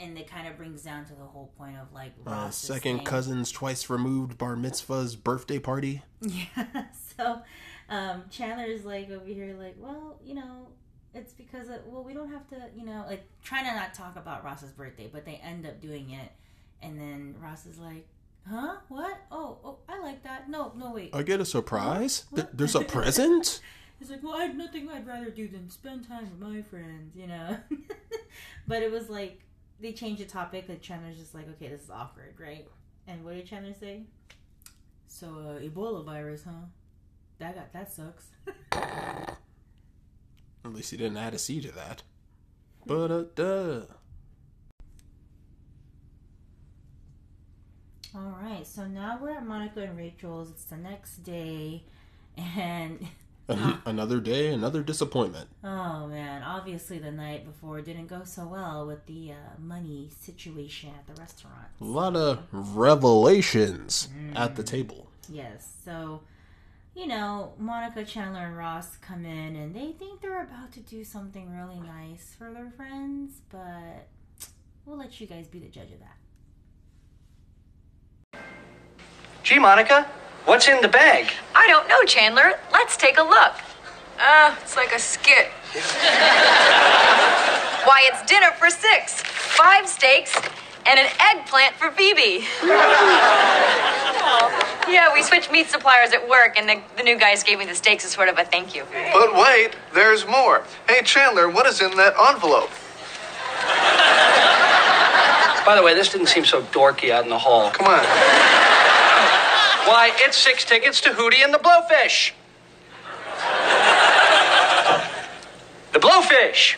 and 0.00 0.18
it 0.18 0.28
kind 0.28 0.48
of 0.48 0.56
brings 0.56 0.82
down 0.82 1.04
to 1.06 1.14
the 1.14 1.24
whole 1.24 1.52
point 1.58 1.76
of 1.76 1.92
like 1.92 2.12
Uh, 2.26 2.50
second 2.50 2.82
saying- 2.96 3.04
cousin's 3.04 3.52
twice 3.52 3.88
removed 3.90 4.38
bar 4.38 4.56
mitzvah's 4.56 5.14
birthday 5.16 5.58
party. 5.58 6.02
Yeah. 6.20 6.84
So 7.16 7.42
um, 7.88 8.24
Chandler's 8.30 8.84
like 8.84 9.10
over 9.10 9.24
here, 9.26 9.54
like, 9.58 9.76
well, 9.78 10.18
you 10.24 10.34
know, 10.34 10.68
it's 11.14 11.32
because 11.32 11.68
of, 11.68 11.84
well, 11.86 12.02
we 12.02 12.12
don't 12.14 12.32
have 12.32 12.48
to, 12.48 12.56
you 12.76 12.84
know, 12.84 13.04
like 13.06 13.24
trying 13.42 13.66
to 13.66 13.74
not 13.74 13.94
talk 13.94 14.16
about 14.16 14.42
Ross's 14.44 14.72
birthday, 14.72 15.08
but 15.12 15.24
they 15.24 15.34
end 15.36 15.64
up 15.66 15.80
doing 15.80 16.10
it, 16.10 16.32
and 16.82 16.98
then 16.98 17.36
Ross 17.40 17.66
is 17.66 17.78
like, 17.78 18.08
huh, 18.48 18.76
what? 18.88 19.22
Oh, 19.30 19.58
oh, 19.64 19.78
I 19.88 20.00
like 20.00 20.22
that. 20.22 20.48
No, 20.48 20.72
no, 20.76 20.92
wait. 20.92 21.14
I 21.14 21.22
get 21.22 21.40
a 21.40 21.44
surprise? 21.44 22.24
Th- 22.34 22.48
there's 22.52 22.74
a 22.74 22.80
present? 22.84 23.60
He's 23.98 24.10
like, 24.10 24.22
well, 24.22 24.34
I 24.34 24.44
had 24.44 24.56
nothing 24.56 24.88
I'd 24.90 25.06
rather 25.06 25.30
do 25.30 25.48
than 25.48 25.70
spend 25.70 26.06
time 26.06 26.28
with 26.30 26.40
my 26.40 26.62
friends, 26.62 27.16
you 27.16 27.26
know. 27.26 27.56
but 28.66 28.82
it 28.82 28.90
was 28.90 29.08
like 29.08 29.40
they 29.80 29.92
changed 29.92 30.20
the 30.20 30.26
topic. 30.26 30.66
Like 30.68 30.82
Chandler's 30.82 31.18
just 31.18 31.34
like, 31.34 31.48
okay, 31.50 31.68
this 31.68 31.82
is 31.82 31.90
awkward, 31.90 32.34
right? 32.38 32.66
And 33.06 33.24
what 33.24 33.34
did 33.34 33.46
Chandler 33.46 33.74
say? 33.74 34.02
So 35.06 35.28
uh, 35.28 35.60
Ebola 35.60 36.04
virus, 36.04 36.44
huh? 36.44 36.66
That 37.38 37.54
got 37.54 37.72
that 37.72 37.92
sucks. 37.92 38.26
At 40.64 40.72
least 40.72 40.90
he 40.90 40.96
didn't 40.96 41.18
add 41.18 41.34
a 41.34 41.38
C 41.38 41.60
to 41.60 41.72
that. 41.72 42.02
But 42.86 43.10
uh, 43.10 43.24
duh. 43.34 43.82
All 48.16 48.38
right, 48.40 48.64
so 48.64 48.86
now 48.86 49.18
we're 49.20 49.30
at 49.30 49.44
Monica 49.44 49.80
and 49.80 49.96
Rachel's. 49.96 50.50
It's 50.50 50.64
the 50.64 50.76
next 50.76 51.18
day, 51.24 51.82
and 52.36 53.04
another 53.48 54.20
day, 54.20 54.52
another 54.52 54.82
disappointment. 54.84 55.48
oh 55.64 56.06
man, 56.06 56.42
obviously 56.42 56.98
the 56.98 57.10
night 57.10 57.44
before 57.44 57.80
didn't 57.80 58.06
go 58.06 58.22
so 58.24 58.46
well 58.46 58.86
with 58.86 59.04
the 59.06 59.32
uh, 59.32 59.36
money 59.60 60.10
situation 60.20 60.90
at 60.96 61.12
the 61.12 61.20
restaurant. 61.20 61.66
A 61.80 61.84
lot 61.84 62.14
of 62.14 62.38
revelations 62.52 64.08
at 64.36 64.54
the 64.54 64.62
table. 64.62 65.08
Yes, 65.28 65.72
so 65.84 66.20
you 66.94 67.08
know, 67.08 67.54
Monica, 67.58 68.04
Chandler, 68.04 68.46
and 68.46 68.56
Ross 68.56 68.96
come 68.98 69.24
in 69.24 69.56
and 69.56 69.74
they 69.74 69.90
think 69.90 70.20
they're 70.20 70.42
about 70.42 70.70
to 70.72 70.80
do 70.80 71.02
something 71.02 71.50
really 71.52 71.80
nice 71.80 72.32
for 72.38 72.52
their 72.52 72.70
friends, 72.70 73.40
but 73.50 74.06
we'll 74.86 74.96
let 74.96 75.20
you 75.20 75.26
guys 75.26 75.48
be 75.48 75.58
the 75.58 75.68
judge 75.68 75.90
of 75.90 75.98
that. 75.98 76.16
Gee, 79.42 79.58
Monica, 79.58 80.06
what's 80.46 80.68
in 80.68 80.80
the 80.80 80.88
bag? 80.88 81.30
I 81.54 81.66
don't 81.66 81.88
know, 81.88 82.02
Chandler. 82.04 82.54
Let's 82.72 82.96
take 82.96 83.18
a 83.18 83.22
look. 83.22 83.52
Uh, 84.18 84.54
it's 84.62 84.76
like 84.76 84.94
a 84.94 84.98
skit. 84.98 85.48
Why, 87.84 88.08
it's 88.10 88.22
dinner 88.30 88.52
for 88.52 88.70
six, 88.70 89.20
five 89.22 89.88
steaks, 89.88 90.34
and 90.86 90.98
an 90.98 91.10
eggplant 91.18 91.74
for 91.74 91.90
Phoebe. 91.90 92.46
yeah, 94.88 95.12
we 95.12 95.22
switched 95.22 95.50
meat 95.50 95.68
suppliers 95.68 96.12
at 96.12 96.28
work, 96.28 96.56
and 96.56 96.68
the, 96.68 96.80
the 96.96 97.02
new 97.02 97.18
guys 97.18 97.42
gave 97.42 97.58
me 97.58 97.66
the 97.66 97.74
steaks 97.74 98.04
as 98.04 98.12
sort 98.12 98.28
of 98.28 98.38
a 98.38 98.44
thank 98.44 98.74
you. 98.74 98.84
But 99.12 99.34
wait, 99.34 99.76
there's 99.92 100.26
more. 100.26 100.64
Hey, 100.88 101.02
Chandler, 101.02 101.48
what 101.50 101.66
is 101.66 101.80
in 101.80 101.96
that 101.96 102.14
envelope? 102.18 102.70
By 105.64 105.76
the 105.76 105.82
way, 105.82 105.94
this 105.94 106.10
didn't 106.12 106.26
seem 106.28 106.44
so 106.44 106.62
dorky 106.62 107.10
out 107.10 107.24
in 107.24 107.30
the 107.30 107.38
hall. 107.38 107.70
Come 107.70 107.86
on. 107.86 108.04
Why, 109.88 110.10
it's 110.16 110.36
six 110.36 110.64
tickets 110.64 111.00
to 111.02 111.10
Hootie 111.10 111.42
and 111.44 111.52
the 111.54 111.58
Blowfish. 111.58 112.32
The 115.92 116.00
Blowfish. 116.00 116.76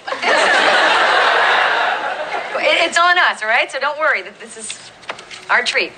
It's 2.68 2.98
on 2.98 3.18
us, 3.18 3.42
all 3.42 3.48
right? 3.48 3.70
So 3.70 3.80
don't 3.80 3.98
worry. 3.98 4.22
that 4.22 4.38
This 4.38 4.56
is 4.56 4.90
our 5.50 5.64
treat. 5.64 5.92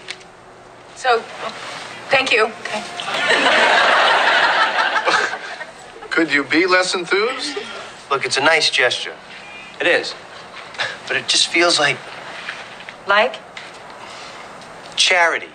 So, 0.96 1.20
thank 2.10 2.32
you. 2.32 2.46
Okay. 2.46 2.82
Could 6.10 6.32
you 6.32 6.42
be 6.44 6.66
less 6.66 6.94
enthused? 6.94 7.58
Look, 8.10 8.24
it's 8.24 8.38
a 8.38 8.42
nice 8.42 8.70
gesture, 8.70 9.14
It 9.80 9.86
is. 9.86 10.14
but 11.06 11.16
it 11.16 11.28
just 11.28 11.48
feels 11.48 11.78
like 11.78 11.96
Like? 13.08 13.36
charity. 14.96 15.48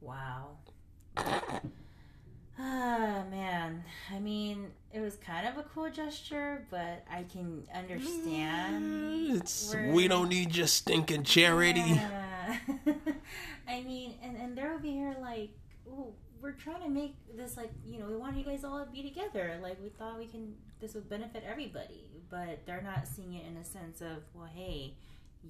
Wow. 0.00 0.56
Ah, 2.58 3.22
man. 3.30 3.84
I 4.12 4.18
mean, 4.18 4.72
it 4.92 4.98
was 5.00 5.14
kind 5.16 5.46
of 5.46 5.56
a 5.58 5.62
cool 5.72 5.88
gesture, 5.90 6.66
but 6.68 7.04
I 7.08 7.24
can 7.32 7.62
understand. 7.72 9.36
It's 9.36 9.72
where- 9.72 9.92
we 9.92 10.08
don't 10.08 10.30
need 10.30 10.56
your 10.56 10.66
stinking 10.66 11.22
charity. 11.22 11.80
Yeah. 11.80 12.56
I 13.68 13.82
mean, 13.82 14.14
and, 14.20 14.36
and 14.36 14.58
they're 14.58 14.72
over 14.72 14.86
here 14.86 15.14
like, 15.20 15.50
oh, 15.88 16.12
we're 16.46 16.52
trying 16.52 16.80
to 16.82 16.88
make 16.88 17.16
this 17.36 17.56
like, 17.56 17.72
you 17.84 17.98
know, 17.98 18.06
we 18.06 18.14
want 18.14 18.36
you 18.36 18.44
guys 18.44 18.62
all 18.62 18.78
to 18.78 18.86
be 18.86 19.02
together. 19.02 19.58
Like, 19.60 19.82
we 19.82 19.88
thought 19.88 20.16
we 20.16 20.26
can, 20.26 20.54
this 20.80 20.94
would 20.94 21.08
benefit 21.08 21.42
everybody. 21.44 22.04
But 22.30 22.64
they're 22.66 22.82
not 22.82 23.08
seeing 23.08 23.34
it 23.34 23.44
in 23.46 23.56
a 23.56 23.64
sense 23.64 24.00
of, 24.00 24.18
well, 24.32 24.48
hey, 24.54 24.94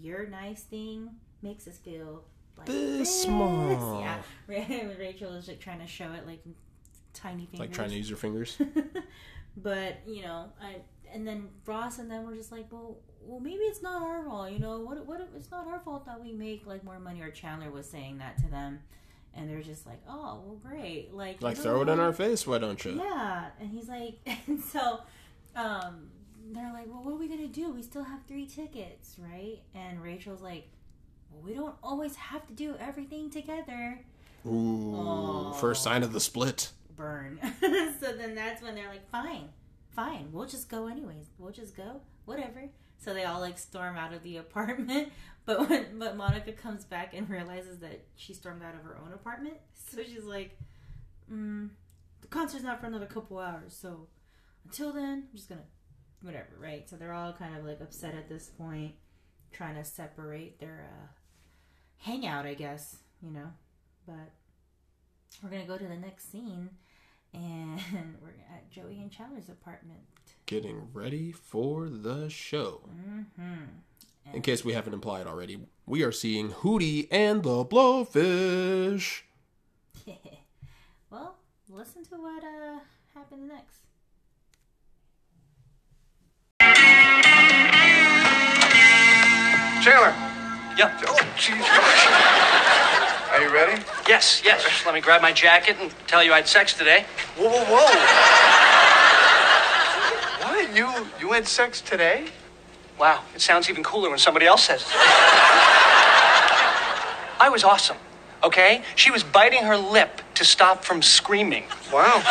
your 0.01 0.27
nice 0.27 0.63
thing 0.63 1.11
makes 1.43 1.69
us 1.69 1.77
feel 1.77 2.25
like 2.57 2.67
This 2.67 3.23
small. 3.23 4.01
Yeah. 4.01 4.23
Rachel 4.99 5.35
is 5.35 5.49
like 5.49 5.61
trying 5.61 5.81
to 5.81 5.87
show 5.87 6.13
it 6.13 6.27
like 6.27 6.43
tiny 7.13 7.45
fingers. 7.45 7.61
Like 7.61 7.73
trying 7.73 7.91
to 7.91 7.97
use 7.97 8.09
your 8.09 8.17
fingers. 8.17 8.59
but 9.59 9.99
you 10.07 10.23
know, 10.23 10.47
I 10.63 10.77
and 11.13 11.27
then 11.27 11.49
Ross 11.67 11.99
and 11.99 12.11
them 12.11 12.25
were 12.25 12.35
just 12.35 12.53
like, 12.53 12.67
well, 12.71 12.97
well, 13.23 13.41
maybe 13.41 13.65
it's 13.65 13.83
not 13.83 14.03
our 14.03 14.25
fault. 14.25 14.51
You 14.51 14.59
know, 14.59 14.81
what 14.81 15.07
what 15.07 15.29
it's 15.37 15.51
not 15.51 15.67
our 15.67 15.81
fault 15.81 16.07
that 16.07 16.23
we 16.23 16.33
make 16.33 16.67
like 16.67 16.85
more 16.85 16.99
money? 16.99 17.21
Or 17.21 17.31
Chandler 17.31 17.71
was 17.71 17.89
saying 17.89 18.19
that 18.19 18.39
to 18.39 18.49
them, 18.49 18.81
and 19.37 19.49
they're 19.51 19.63
just 19.63 19.87
like, 19.87 20.01
oh, 20.09 20.41
well, 20.45 20.59
great, 20.65 21.13
like 21.15 21.43
Like 21.43 21.57
throw 21.57 21.83
it 21.83 21.89
in 21.89 22.01
our 22.01 22.13
face, 22.13 22.47
why 22.47 22.59
don't 22.59 22.83
you? 22.85 22.93
Yeah, 22.93 23.47
and 23.61 23.71
he's 23.71 23.89
like, 23.89 24.19
and 24.47 24.61
so, 24.63 25.01
um, 25.55 26.09
they're 26.53 26.73
like, 26.73 26.87
well, 26.87 27.03
what 27.03 27.13
are 27.13 27.19
we 27.19 27.29
gonna 27.29 27.47
do? 27.49 27.71
We 27.73 27.83
still 27.83 28.05
have 28.05 28.21
three 28.27 28.47
tickets, 28.47 29.17
right? 29.19 29.59
And 29.75 30.03
Rachel's 30.03 30.43
like, 30.43 30.69
well, 31.31 31.43
we 31.43 31.55
don't 31.55 31.75
always 31.83 32.17
have 32.17 32.47
to 32.47 32.53
do 32.53 32.77
everything 32.81 33.31
together. 33.31 34.01
Ooh, 34.47 34.95
Aw. 34.95 35.53
first 35.53 35.83
sign 35.83 36.03
of 36.03 36.13
the 36.13 36.21
split. 36.21 36.71
burn. 36.97 37.39
so 38.01 38.13
then 38.17 38.35
that's 38.35 38.63
when 38.63 38.75
they're 38.75 38.89
like, 38.89 39.09
fine, 39.11 39.49
fine, 39.91 40.29
we'll 40.33 40.47
just 40.47 40.69
go 40.69 40.87
anyways. 40.87 41.27
We'll 41.39 41.53
just 41.53 41.77
go, 41.77 42.01
whatever. 42.25 42.63
So 42.99 43.13
they 43.13 43.25
all 43.25 43.41
like 43.41 43.59
storm 43.59 43.97
out 43.99 44.15
of 44.15 44.23
the 44.23 44.37
apartment. 44.47 45.13
But 45.47 45.69
when 45.71 45.99
but 45.99 46.17
Monica 46.17 46.53
comes 46.53 46.85
back 46.85 47.15
and 47.15 47.31
realizes 47.31 47.79
that 47.79 48.05
she 48.17 48.35
stormed 48.35 48.63
out 48.65 48.75
of 48.75 48.83
her 48.83 48.99
own 49.03 49.13
apartment, 49.13 49.55
so 49.75 50.03
she's 50.03 50.25
like, 50.25 50.59
mm, 51.33 51.71
the 52.21 52.27
concert's 52.27 52.65
not 52.65 52.81
for 52.81 52.87
another 52.87 53.07
couple 53.07 53.39
hours. 53.39 53.77
So 53.81 54.09
until 54.65 54.93
then, 54.93 55.29
I'm 55.31 55.37
just 55.37 55.49
gonna 55.49 55.63
whatever, 56.23 56.49
right? 56.61 56.89
So 56.91 56.97
they're 56.97 57.13
all 57.13 57.33
kind 57.33 57.57
of 57.57 57.65
like 57.65 57.81
upset 57.81 58.15
at 58.15 58.29
this 58.29 58.49
point, 58.49 58.95
trying 59.53 59.77
to 59.77 59.85
separate 59.85 60.59
their 60.59 60.89
uh, 60.93 61.07
hangout, 61.99 62.45
I 62.45 62.55
guess, 62.55 62.97
you 63.23 63.31
know. 63.31 63.53
But 64.05 64.33
we're 65.43 65.51
gonna 65.51 65.65
go 65.65 65.79
to 65.79 65.87
the 65.87 65.97
next 65.97 66.33
scene, 66.33 66.71
and 67.33 67.81
we're 68.21 68.35
at 68.53 68.69
Joey 68.71 68.99
and 69.01 69.13
Chandler's 69.13 69.49
apartment. 69.49 70.01
Getting 70.47 70.89
ready 70.93 71.31
for 71.31 71.89
the 71.89 72.29
show. 72.29 72.89
Mm-hmm. 73.09 73.65
In 74.33 74.43
case 74.43 74.65
we 74.65 74.73
haven't 74.73 74.93
implied 74.93 75.27
already, 75.27 75.59
we 75.87 76.03
are 76.03 76.13
seeing 76.13 76.51
Hootie 76.51 77.09
and 77.11 77.43
the 77.43 77.65
Blowfish. 77.65 79.23
well, 81.11 81.37
listen 81.71 82.05
to 82.05 82.17
what 82.17 82.43
uh 82.45 82.79
happens 83.15 83.49
next. 83.49 83.87
Chandler. 89.83 90.15
Yeah. 90.77 91.01
Oh, 91.07 91.17
jeez. 91.37 91.63
Are 93.33 93.41
you 93.41 93.55
ready? 93.55 93.83
Yes, 94.09 94.43
yes. 94.45 94.83
Let 94.85 94.95
me 94.95 95.01
grab 95.01 95.23
my 95.23 95.33
jacket 95.33 95.77
and 95.81 95.95
tell 96.07 96.23
you 96.23 96.33
I 96.33 96.37
had 96.37 96.49
sex 96.49 96.75
today. 96.75 97.07
Whoa, 97.37 97.49
whoa, 97.49 97.65
whoa. 97.65 97.87
what? 100.67 100.77
You 100.77 100.89
you 101.21 101.33
had 101.33 101.47
sex 101.47 101.81
today? 101.81 102.27
Wow, 102.99 103.23
it 103.35 103.41
sounds 103.43 103.69
even 103.69 103.83
cooler 103.83 104.09
when 104.09 104.19
somebody 104.19 104.47
else 104.47 104.65
says 104.65 104.83
it. 104.83 104.89
I 107.39 107.49
was 107.51 107.63
awesome, 107.63 107.99
okay? 108.43 108.83
She 108.95 109.11
was 109.11 109.23
biting 109.23 109.65
her 109.65 109.77
lip 109.77 110.23
to 110.35 110.45
stop 110.45 110.83
from 110.85 111.03
screaming. 111.03 111.65
Wow. 111.93 112.23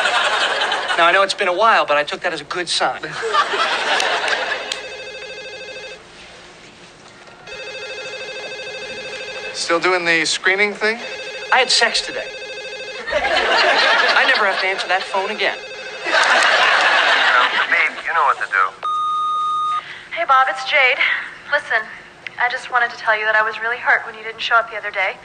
Now, 0.98 1.06
I 1.06 1.12
know 1.12 1.22
it's 1.22 1.36
been 1.36 1.48
a 1.48 1.54
while, 1.56 1.86
but 1.86 1.98
I 1.98 2.04
took 2.04 2.22
that 2.22 2.34
as 2.34 2.42
a 2.42 2.46
good 2.46 2.68
sign. 2.68 3.02
Still 9.54 9.80
doing 9.80 10.04
the 10.04 10.26
screening 10.26 10.74
thing? 10.74 10.98
I 11.52 11.60
had 11.60 11.70
sex 11.70 12.02
today. 12.06 12.28
I 13.08 14.26
never 14.28 14.46
have 14.46 14.60
to 14.62 14.68
answer 14.68 14.88
that 14.88 15.04
phone 15.04 15.30
again. 15.32 15.58
Babe, 17.70 18.06
you 18.06 18.14
know 18.14 18.24
what 18.26 18.38
to 18.40 18.48
do. 18.52 18.95
Hey, 20.16 20.24
Bob, 20.24 20.48
it's 20.50 20.64
Jade. 20.64 20.98
Listen, 21.52 21.84
I 22.40 22.48
just 22.48 22.72
wanted 22.72 22.90
to 22.92 22.96
tell 22.96 23.20
you 23.20 23.26
that 23.26 23.36
I 23.36 23.44
was 23.44 23.60
really 23.60 23.76
hurt 23.76 24.06
when 24.06 24.16
you 24.16 24.24
didn't 24.24 24.40
show 24.40 24.56
up 24.56 24.72
the 24.72 24.78
other 24.78 24.90
day. 24.90 25.18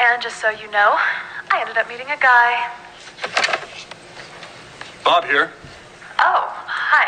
And 0.00 0.20
just 0.20 0.40
so 0.40 0.50
you 0.50 0.68
know, 0.72 0.98
I 1.48 1.60
ended 1.60 1.76
up 1.76 1.88
meeting 1.88 2.10
a 2.10 2.18
guy. 2.18 2.74
Bob 5.04 5.22
here. 5.26 5.52
Oh, 6.18 6.50
hi. 6.66 7.06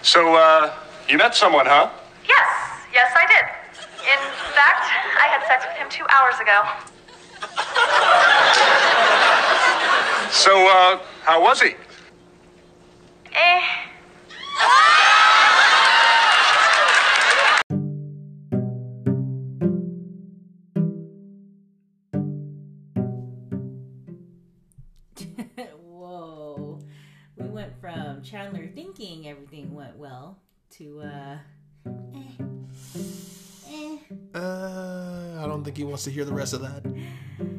So, 0.00 0.34
uh, 0.34 0.72
you 1.10 1.18
met 1.18 1.34
someone, 1.34 1.66
huh? 1.66 1.90
Yes, 2.26 2.48
yes, 2.94 3.12
I 3.12 3.28
did. 3.28 3.44
In 4.08 4.20
fact, 4.56 4.88
I 5.20 5.28
had 5.28 5.44
sex 5.44 5.66
with 5.68 5.76
him 5.76 5.92
two 5.92 6.08
hours 6.08 6.40
ago. 6.40 6.64
So, 10.32 10.56
uh, 10.56 11.00
how 11.24 11.42
was 11.42 11.60
he? 11.60 11.74
Eh. 13.34 13.81
To 30.82 31.00
uh, 31.00 31.36
eh, 31.86 32.44
eh. 33.68 33.98
Uh, 34.34 35.38
I 35.40 35.46
don't 35.46 35.62
think 35.62 35.76
he 35.76 35.84
wants 35.84 36.04
to 36.04 36.10
hear 36.10 36.24
the 36.24 36.32
rest 36.32 36.54
of 36.54 36.62
that. 36.62 36.82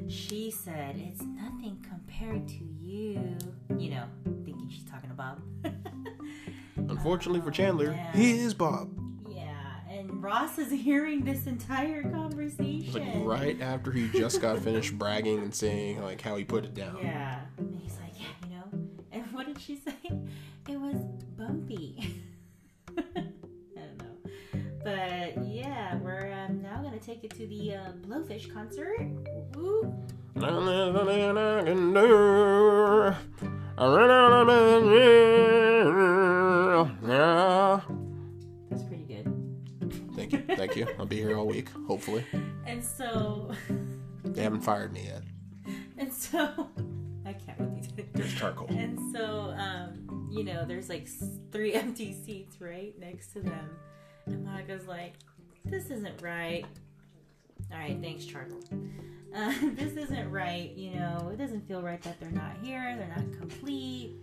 She 0.10 0.52
said, 0.52 0.98
"It's 0.98 1.22
nothing 1.22 1.86
compared 1.88 2.48
to 2.50 2.66
you." 2.82 3.38
You 3.78 3.92
know, 3.92 4.06
thinking 4.44 4.70
she's 4.70 4.84
talking 4.84 5.10
to 5.10 5.16
Bob. 5.16 5.42
Unfortunately 6.76 7.40
for 7.40 7.52
Chandler, 7.52 7.94
yeah. 7.94 8.12
he 8.12 8.40
is 8.40 8.54
Bob. 8.54 8.90
yeah, 9.30 9.54
and 9.90 10.22
Ross 10.22 10.58
is 10.58 10.70
hearing 10.70 11.24
this 11.24 11.48
entire 11.48 12.04
conversation. 12.04 12.94
like 12.94 13.26
right 13.26 13.62
after 13.62 13.92
he 13.92 14.10
just 14.10 14.42
got 14.42 14.60
finished 14.60 14.98
bragging 14.98 15.40
and 15.40 15.56
saying 15.56 16.02
like 16.02 16.20
how 16.20 16.36
he 16.36 16.44
put 16.44 16.66
it 16.66 16.74
down. 16.74 16.98
Yeah, 17.02 17.23
take 27.14 27.24
it 27.26 27.38
to 27.38 27.48
the 27.48 27.76
uh, 27.76 27.92
Blowfish 28.08 28.52
concert. 28.52 28.98
Woo! 29.56 29.94
That's 38.70 38.84
pretty 38.84 39.04
good. 39.04 39.32
Thank 40.16 40.32
you, 40.32 40.44
thank 40.56 40.76
you. 40.76 40.88
I'll 40.98 41.06
be 41.06 41.18
here 41.18 41.38
all 41.38 41.46
week, 41.48 41.70
hopefully. 41.88 42.26
And 42.66 42.84
so, 42.84 43.52
They 44.24 44.42
haven't 44.42 44.62
fired 44.62 44.94
me 44.94 45.04
yet. 45.06 45.24
and 45.98 46.12
so, 46.12 46.70
I 47.26 47.34
can't 47.34 47.60
with 47.60 47.98
you. 47.98 48.06
There's 48.14 48.34
charcoal. 48.34 48.68
And 48.70 48.98
so, 49.14 49.54
um, 49.58 50.30
you 50.32 50.46
know, 50.46 50.66
there's 50.66 50.88
like 50.88 51.10
three 51.52 51.74
empty 51.84 52.14
seats 52.14 52.62
right 52.62 52.98
next 52.98 53.34
to 53.34 53.42
them. 53.42 53.70
And 54.26 54.46
Monica's 54.46 54.88
like, 54.88 55.16
this 55.66 55.92
isn't 55.92 56.22
right. 56.22 56.66
All 57.74 57.80
right, 57.80 57.98
thanks, 58.02 58.26
Charcoal. 58.26 58.60
Uh, 59.36 59.52
this 59.74 59.94
isn't 59.94 60.30
right. 60.30 60.74
You 60.76 60.94
know, 60.94 61.32
it 61.34 61.38
doesn't 61.38 61.68
feel 61.68 61.82
right 61.82 62.00
that 62.04 62.20
they're 62.20 62.30
not 62.30 62.52
here. 62.62 62.96
They're 62.96 63.16
not 63.18 63.40
complete. 63.40 64.14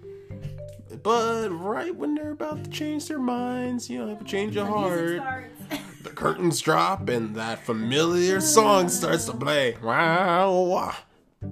But 1.03 1.49
right 1.49 1.93
when 1.93 2.15
they're 2.15 2.31
about 2.31 2.63
to 2.63 2.71
change 2.71 3.09
their 3.09 3.19
minds, 3.19 3.91
you 3.91 3.99
know, 3.99 4.09
have 4.09 4.21
a 4.21 4.25
change 4.25 4.57
of 4.57 4.69
heart, 4.69 5.21
the 6.05 6.11
curtains 6.11 6.61
drop 6.61 7.09
and 7.09 7.35
that 7.35 7.65
familiar 7.65 8.41
song 8.57 8.89
starts 8.89 9.25
to 9.25 9.33
play. 9.33 9.77
Wow. 9.83 10.95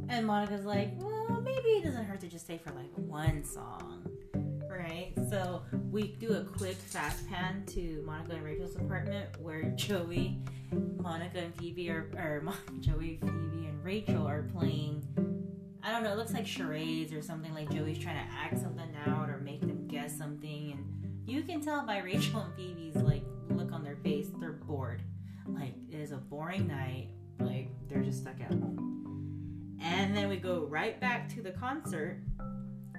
And 0.08 0.24
Monica's 0.24 0.64
like, 0.64 0.92
well, 0.98 1.40
maybe 1.42 1.68
it 1.68 1.82
doesn't 1.84 2.04
hurt 2.04 2.20
to 2.20 2.28
just 2.28 2.44
stay 2.44 2.58
for 2.58 2.70
like 2.70 2.92
one 2.94 3.42
song. 3.42 4.08
Right? 4.78 5.12
So 5.28 5.62
we 5.90 6.14
do 6.20 6.34
a 6.34 6.44
quick 6.44 6.76
fast 6.76 7.28
pan 7.28 7.64
to 7.66 8.00
Monica 8.06 8.34
and 8.34 8.44
Rachel's 8.44 8.76
apartment 8.76 9.28
where 9.40 9.62
Joey, 9.76 10.38
Monica, 10.96 11.40
and 11.40 11.54
Phoebe 11.56 11.90
are, 11.90 12.06
or 12.16 12.44
Joey, 12.80 13.18
Phoebe, 13.20 13.66
and 13.66 13.84
Rachel 13.84 14.24
are 14.28 14.42
playing. 14.42 15.02
I 15.82 15.90
don't 15.90 16.04
know, 16.04 16.12
it 16.12 16.16
looks 16.16 16.32
like 16.32 16.46
charades 16.46 17.12
or 17.12 17.22
something 17.22 17.52
like 17.54 17.70
Joey's 17.70 17.98
trying 17.98 18.24
to 18.24 18.32
act 18.32 18.60
something 18.60 18.88
out 19.06 19.28
or 19.28 19.38
make 19.38 19.62
them 19.62 19.88
guess 19.88 20.16
something. 20.16 20.72
And 20.72 21.28
you 21.28 21.42
can 21.42 21.60
tell 21.60 21.84
by 21.84 21.98
Rachel 22.04 22.40
and 22.42 22.54
Phoebe's 22.54 22.96
like 22.96 23.24
look 23.50 23.72
on 23.72 23.82
their 23.82 23.96
face, 23.96 24.28
they're 24.38 24.52
bored. 24.52 25.02
Like, 25.46 25.74
it 25.90 25.96
is 25.96 26.12
a 26.12 26.18
boring 26.18 26.68
night. 26.68 27.08
Like, 27.40 27.70
they're 27.88 28.02
just 28.02 28.20
stuck 28.20 28.40
at 28.40 28.50
home. 28.50 29.76
And 29.80 30.16
then 30.16 30.28
we 30.28 30.36
go 30.36 30.66
right 30.66 31.00
back 31.00 31.32
to 31.34 31.42
the 31.42 31.52
concert 31.52 32.20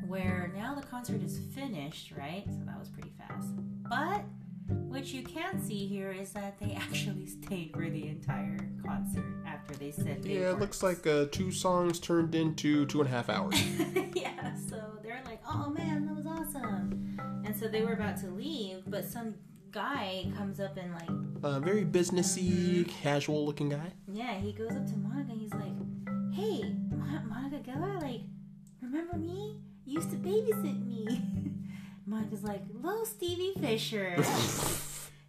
where 0.10 0.52
now 0.56 0.74
the 0.76 0.82
concert 0.82 1.22
is 1.24 1.40
finished, 1.54 2.12
right? 2.18 2.44
So 2.48 2.60
that 2.66 2.80
was 2.80 2.90
pretty 2.90 3.12
fast. 3.18 3.50
But 3.88 4.24
what 4.68 5.06
you 5.14 5.24
can 5.24 5.62
see 5.62 5.86
here 5.88 6.12
is 6.12 6.32
that 6.34 6.60
they 6.60 6.74
actually 6.80 7.28
stayed 7.28 7.72
for 7.74 7.90
the 7.90 8.08
entire 8.08 8.58
concert 8.86 9.26
after 9.46 9.76
they 9.76 9.92
said 9.92 10.24
they 10.24 10.34
Yeah, 10.40 10.52
it 10.52 10.60
looks 10.60 10.82
like 10.84 11.06
uh, 11.06 11.26
two 11.32 11.52
songs 11.52 12.00
turned 12.00 12.34
into 12.36 12.86
two 12.88 13.02
and 13.02 13.08
a 13.08 13.12
half 13.12 13.30
hours. 13.30 13.56
yeah, 14.16 14.56
so 14.56 14.82
they're 15.04 15.22
like, 15.26 15.42
oh 15.48 15.70
man, 15.70 16.06
that 16.08 16.16
was 16.16 16.26
awesome. 16.26 17.18
And 17.46 17.56
so 17.56 17.68
they 17.68 17.84
were 17.84 17.94
about 17.94 18.18
to 18.18 18.28
leave, 18.28 18.84
but 18.88 19.06
some 19.06 19.36
guy 19.72 20.26
comes 20.36 20.60
up 20.60 20.76
and 20.78 20.92
like 20.94 21.10
A 21.44 21.60
very 21.60 21.86
businessy, 21.86 22.88
casual 22.88 23.46
looking 23.46 23.70
guy. 23.70 23.94
Yeah, 24.12 24.34
he 24.40 24.54
goes 24.54 24.72
up 24.72 24.88
to 24.88 24.98
Monica 24.98 25.32
and 25.32 25.40
he's 25.42 25.54
like, 25.54 26.34
"Hey, 26.34 26.74
Mo- 26.92 27.22
Monica 27.28 27.58
Geller, 27.70 28.02
like, 28.02 28.22
babysit 30.42 30.86
me." 30.86 31.22
Monica's 32.06 32.44
like, 32.44 32.62
"Hello, 32.72 33.04
Stevie 33.04 33.54
Fisher. 33.60 34.16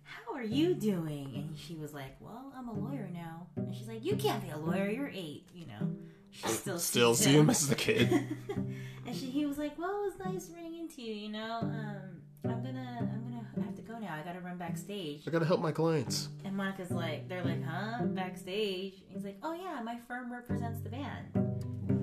How 0.04 0.34
are 0.34 0.42
you 0.42 0.74
doing?" 0.74 1.32
And 1.34 1.58
she 1.58 1.74
was 1.76 1.92
like, 1.92 2.16
"Well, 2.20 2.52
I'm 2.56 2.68
a 2.68 2.72
lawyer 2.72 3.08
now." 3.12 3.46
And 3.56 3.74
she's 3.74 3.88
like, 3.88 4.04
"You 4.04 4.16
can't 4.16 4.42
be 4.42 4.50
a 4.50 4.56
lawyer. 4.56 4.88
You're 4.88 5.10
eight, 5.12 5.48
you 5.54 5.66
know." 5.66 5.94
She 6.30 6.48
still 6.62 6.78
Still 6.78 7.14
sees 7.14 7.26
see 7.26 7.38
him 7.38 7.50
as 7.50 7.70
a 7.70 7.74
kid. 7.74 8.10
and 9.06 9.14
she, 9.14 9.26
he 9.26 9.46
was 9.46 9.58
like, 9.58 9.78
"Well, 9.78 10.04
it 10.04 10.14
was 10.18 10.18
nice 10.24 10.50
running 10.54 10.78
into 10.78 11.02
you. 11.02 11.12
You 11.14 11.28
know, 11.32 11.58
um, 11.62 12.22
I'm 12.44 12.62
gonna, 12.62 12.98
I'm 13.00 13.22
gonna 13.54 13.66
have 13.66 13.74
to 13.76 13.82
go 13.82 13.98
now. 13.98 14.14
I 14.14 14.22
gotta 14.24 14.40
run 14.40 14.56
backstage." 14.56 15.22
I 15.26 15.30
gotta 15.30 15.44
help 15.44 15.60
my 15.60 15.72
clients. 15.72 16.28
And 16.44 16.56
Monica's 16.56 16.90
like, 16.90 17.28
they're 17.28 17.44
like, 17.44 17.62
huh? 17.64 18.04
Backstage. 18.04 18.94
He's 19.08 19.24
like, 19.24 19.38
oh 19.42 19.52
yeah, 19.52 19.80
my 19.82 19.98
firm 20.08 20.32
represents 20.32 20.80
the 20.80 20.88
band. 20.88 21.60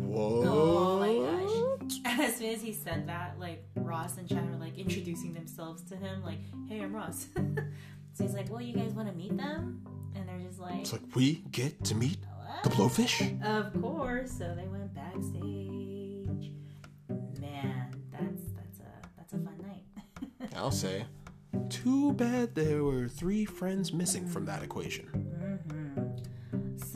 Whoa. 0.07 0.43
Oh 0.45 0.99
my 0.99 1.79
gosh. 1.87 1.99
As 2.05 2.35
soon 2.37 2.53
as 2.53 2.61
he 2.61 2.71
said 2.73 3.07
that, 3.07 3.37
like 3.39 3.63
Ross 3.75 4.17
and 4.17 4.27
Chad 4.27 4.49
were 4.49 4.57
like 4.57 4.77
introducing 4.77 5.33
themselves 5.33 5.83
to 5.83 5.95
him, 5.95 6.23
like, 6.23 6.39
hey, 6.67 6.81
I'm 6.81 6.95
Ross. 6.95 7.27
so 8.13 8.23
he's 8.23 8.33
like, 8.33 8.49
well, 8.49 8.61
you 8.61 8.73
guys 8.73 8.93
want 8.93 9.09
to 9.09 9.13
meet 9.15 9.35
them? 9.37 9.85
And 10.15 10.27
they're 10.27 10.39
just 10.39 10.59
like, 10.59 10.79
It's 10.79 10.93
like 10.93 11.01
we 11.15 11.43
get 11.51 11.83
to 11.85 11.95
meet 11.95 12.17
what? 12.45 12.63
the 12.63 12.69
blowfish. 12.69 13.43
Of 13.43 13.79
course. 13.81 14.31
So 14.31 14.55
they 14.55 14.67
went 14.67 14.93
backstage. 14.95 16.51
Man, 17.39 17.93
that's 18.11 18.43
that's 18.55 18.79
a 18.79 19.07
that's 19.17 19.33
a 19.33 19.37
fun 19.37 19.57
night. 19.61 20.51
I'll 20.55 20.71
say. 20.71 21.05
Too 21.69 22.13
bad 22.13 22.55
there 22.55 22.83
were 22.83 23.07
three 23.07 23.43
friends 23.45 23.91
missing 23.91 24.27
from 24.27 24.45
that 24.45 24.63
equation. 24.63 25.09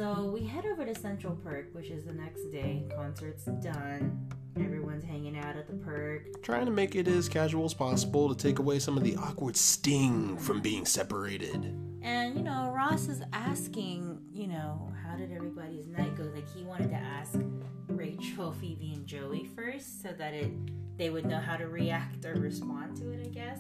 So 0.02 0.32
we 0.34 0.44
head 0.44 0.66
over 0.66 0.84
to 0.84 0.96
Central 0.96 1.36
Perk, 1.36 1.76
which 1.76 1.92
is 1.92 2.06
the 2.06 2.12
next 2.12 2.50
day. 2.52 2.86
Concert's 2.96 3.46
done. 3.46 4.28
Everyone's 4.60 5.04
hanging 5.04 5.38
out 5.38 5.56
at 5.56 5.68
the 5.68 5.76
perk. 5.76 6.42
Trying 6.42 6.66
to 6.66 6.72
make 6.72 6.96
it 6.96 7.08
as 7.08 7.30
casual 7.30 7.66
as 7.66 7.76
possible 7.76 8.28
to 8.28 8.36
take 8.36 8.58
away 8.58 8.80
some 8.80 8.98
of 8.98 9.04
the 9.04 9.16
awkward 9.18 9.56
sting 9.56 10.38
from 10.38 10.60
being 10.60 10.88
separated. 10.88 11.78
And 12.02 12.36
you 12.36 12.42
know, 12.42 12.74
Ross 12.76 13.10
is 13.10 13.22
asking, 13.32 14.20
you 14.34 14.48
know, 14.48 14.92
how 15.06 15.16
did 15.18 15.32
everybody's 15.32 15.86
night 15.86 16.18
go? 16.18 16.24
Like 16.34 16.52
he 16.52 16.64
wanted 16.64 16.90
to 16.90 16.96
ask 16.96 17.40
Rachel, 17.88 18.54
Phoebe, 18.54 18.94
and 18.96 19.06
Joey 19.06 19.46
first, 19.56 20.02
so 20.02 20.14
that 20.18 20.34
it 20.34 20.50
they 20.98 21.12
would 21.12 21.28
know 21.28 21.40
how 21.40 21.58
to 21.58 21.68
react 21.68 22.26
or 22.26 22.34
respond 22.34 22.98
to 22.98 23.12
it. 23.12 23.24
I 23.24 23.30
guess. 23.30 23.60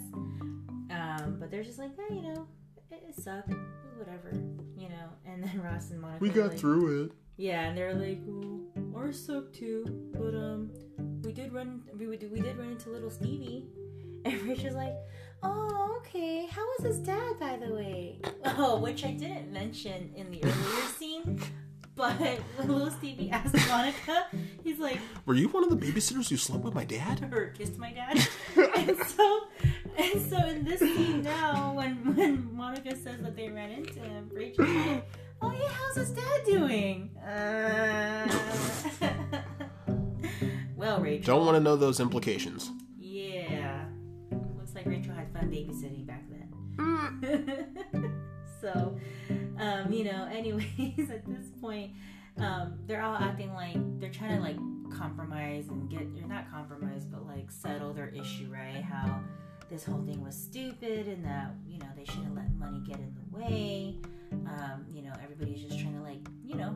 Um, 0.89 1.37
but 1.39 1.51
they're 1.51 1.63
just 1.63 1.77
like, 1.77 1.91
hey, 1.95 2.15
you 2.15 2.23
know, 2.23 2.47
it, 2.91 3.15
sucked, 3.15 3.53
whatever, 3.97 4.31
you 4.77 4.89
know. 4.89 5.09
And 5.25 5.43
then 5.43 5.61
Ross 5.63 5.91
and 5.91 6.01
Monica. 6.01 6.21
We 6.21 6.29
got 6.29 6.49
like, 6.49 6.59
through 6.59 7.03
it. 7.05 7.11
Yeah, 7.37 7.63
and 7.63 7.77
they're 7.77 7.93
like, 7.93 8.19
well, 8.25 8.61
ours 8.95 9.23
sucked 9.25 9.55
too, 9.55 9.85
but 10.13 10.35
um, 10.35 10.71
we 11.23 11.31
did 11.31 11.53
run, 11.53 11.81
we 11.97 12.07
would, 12.07 12.29
we 12.31 12.39
did 12.41 12.57
run 12.57 12.69
into 12.69 12.89
little 12.89 13.09
Stevie, 13.09 13.67
and 14.25 14.41
Rachel's 14.43 14.75
like, 14.75 14.95
oh, 15.43 15.97
okay, 15.99 16.45
how 16.47 16.61
was 16.77 16.85
his 16.85 16.99
dad, 16.99 17.39
by 17.39 17.57
the 17.57 17.73
way? 17.73 18.19
Oh, 18.57 18.79
which 18.79 19.05
I 19.05 19.11
didn't 19.11 19.51
mention 19.51 20.11
in 20.15 20.29
the 20.29 20.43
earlier 20.43 20.87
scene, 20.97 21.39
but 21.95 22.13
when 22.19 22.67
little 22.67 22.89
Stevie 22.91 23.29
asked 23.31 23.55
Monica, 23.67 24.27
he's 24.63 24.79
like, 24.79 24.99
Were 25.25 25.33
you 25.33 25.49
one 25.49 25.63
of 25.63 25.69
the 25.69 25.75
babysitters 25.75 26.29
who 26.29 26.37
slept 26.37 26.63
with 26.63 26.73
my 26.73 26.85
dad? 26.85 27.29
or 27.33 27.47
kissed 27.47 27.77
my 27.77 27.91
dad, 27.91 28.17
and 28.75 28.97
so, 29.05 29.47
and 29.97 30.21
so 30.29 30.37
in 30.47 30.63
this 30.63 30.79
scene 30.79 31.21
now, 31.21 31.73
when 31.73 32.15
when 32.15 32.55
Monica 32.55 32.95
says 32.95 33.21
that 33.21 33.35
they 33.35 33.49
ran 33.49 33.71
into 33.71 33.99
him, 33.99 34.29
Rachel's 34.33 34.69
like. 34.69 35.05
Oh 35.43 35.51
yeah, 35.51 35.69
how's 35.69 35.95
his 35.95 36.11
dad 36.11 36.45
doing? 36.45 37.09
Uh... 37.17 38.27
well, 40.75 41.01
Rachel. 41.01 41.35
Don't 41.35 41.45
want 41.47 41.55
to 41.55 41.63
know 41.63 41.75
those 41.75 41.99
implications. 41.99 42.69
Yeah. 42.99 43.85
Looks 44.55 44.75
like 44.75 44.85
Rachel 44.85 45.15
had 45.15 45.33
fun 45.33 45.49
babysitting 45.49 46.05
back 46.05 46.23
then. 46.29 48.21
So, 48.61 48.97
um, 49.59 49.91
you 49.91 50.03
know, 50.03 50.29
anyways, 50.31 51.09
at 51.09 51.25
this 51.25 51.47
point, 51.59 51.91
um, 52.37 52.79
they're 52.87 53.01
all 53.01 53.15
acting 53.15 53.53
like 53.53 53.75
they're 53.99 54.11
trying 54.11 54.37
to 54.37 54.41
like 54.41 54.57
compromise 54.97 55.67
and 55.67 55.89
get, 55.89 56.01
or 56.01 56.27
not 56.27 56.49
compromise, 56.51 57.05
but 57.05 57.25
like 57.25 57.51
settle 57.51 57.93
their 57.93 58.09
issue, 58.09 58.49
right? 58.51 58.81
How 58.83 59.21
this 59.69 59.85
whole 59.85 60.03
thing 60.03 60.23
was 60.23 60.35
stupid 60.35 61.07
and 61.07 61.23
that, 61.25 61.51
you 61.67 61.79
know, 61.79 61.87
they 61.95 62.05
shouldn't 62.05 62.35
let 62.35 62.53
money 62.55 62.79
get 62.85 62.97
in 62.97 63.15
the 63.15 63.37
way. 63.37 63.97
Um, 64.31 64.85
you 64.93 65.01
know, 65.01 65.13
everybody's 65.23 65.61
just 65.61 65.79
trying 65.79 65.95
to 65.95 66.01
like, 66.01 66.27
you 66.45 66.55
know, 66.55 66.75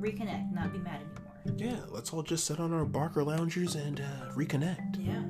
reconnect, 0.00 0.52
not 0.52 0.72
be 0.72 0.78
mad 0.78 1.00
anymore. 1.00 1.30
Yeah, 1.56 1.80
let's 1.88 2.12
all 2.12 2.22
just 2.22 2.44
sit 2.44 2.60
on 2.60 2.72
our 2.72 2.84
Barker 2.84 3.24
loungers 3.24 3.74
and 3.74 4.00
uh, 4.00 4.32
reconnect. 4.32 5.06
Yeah. 5.06 5.22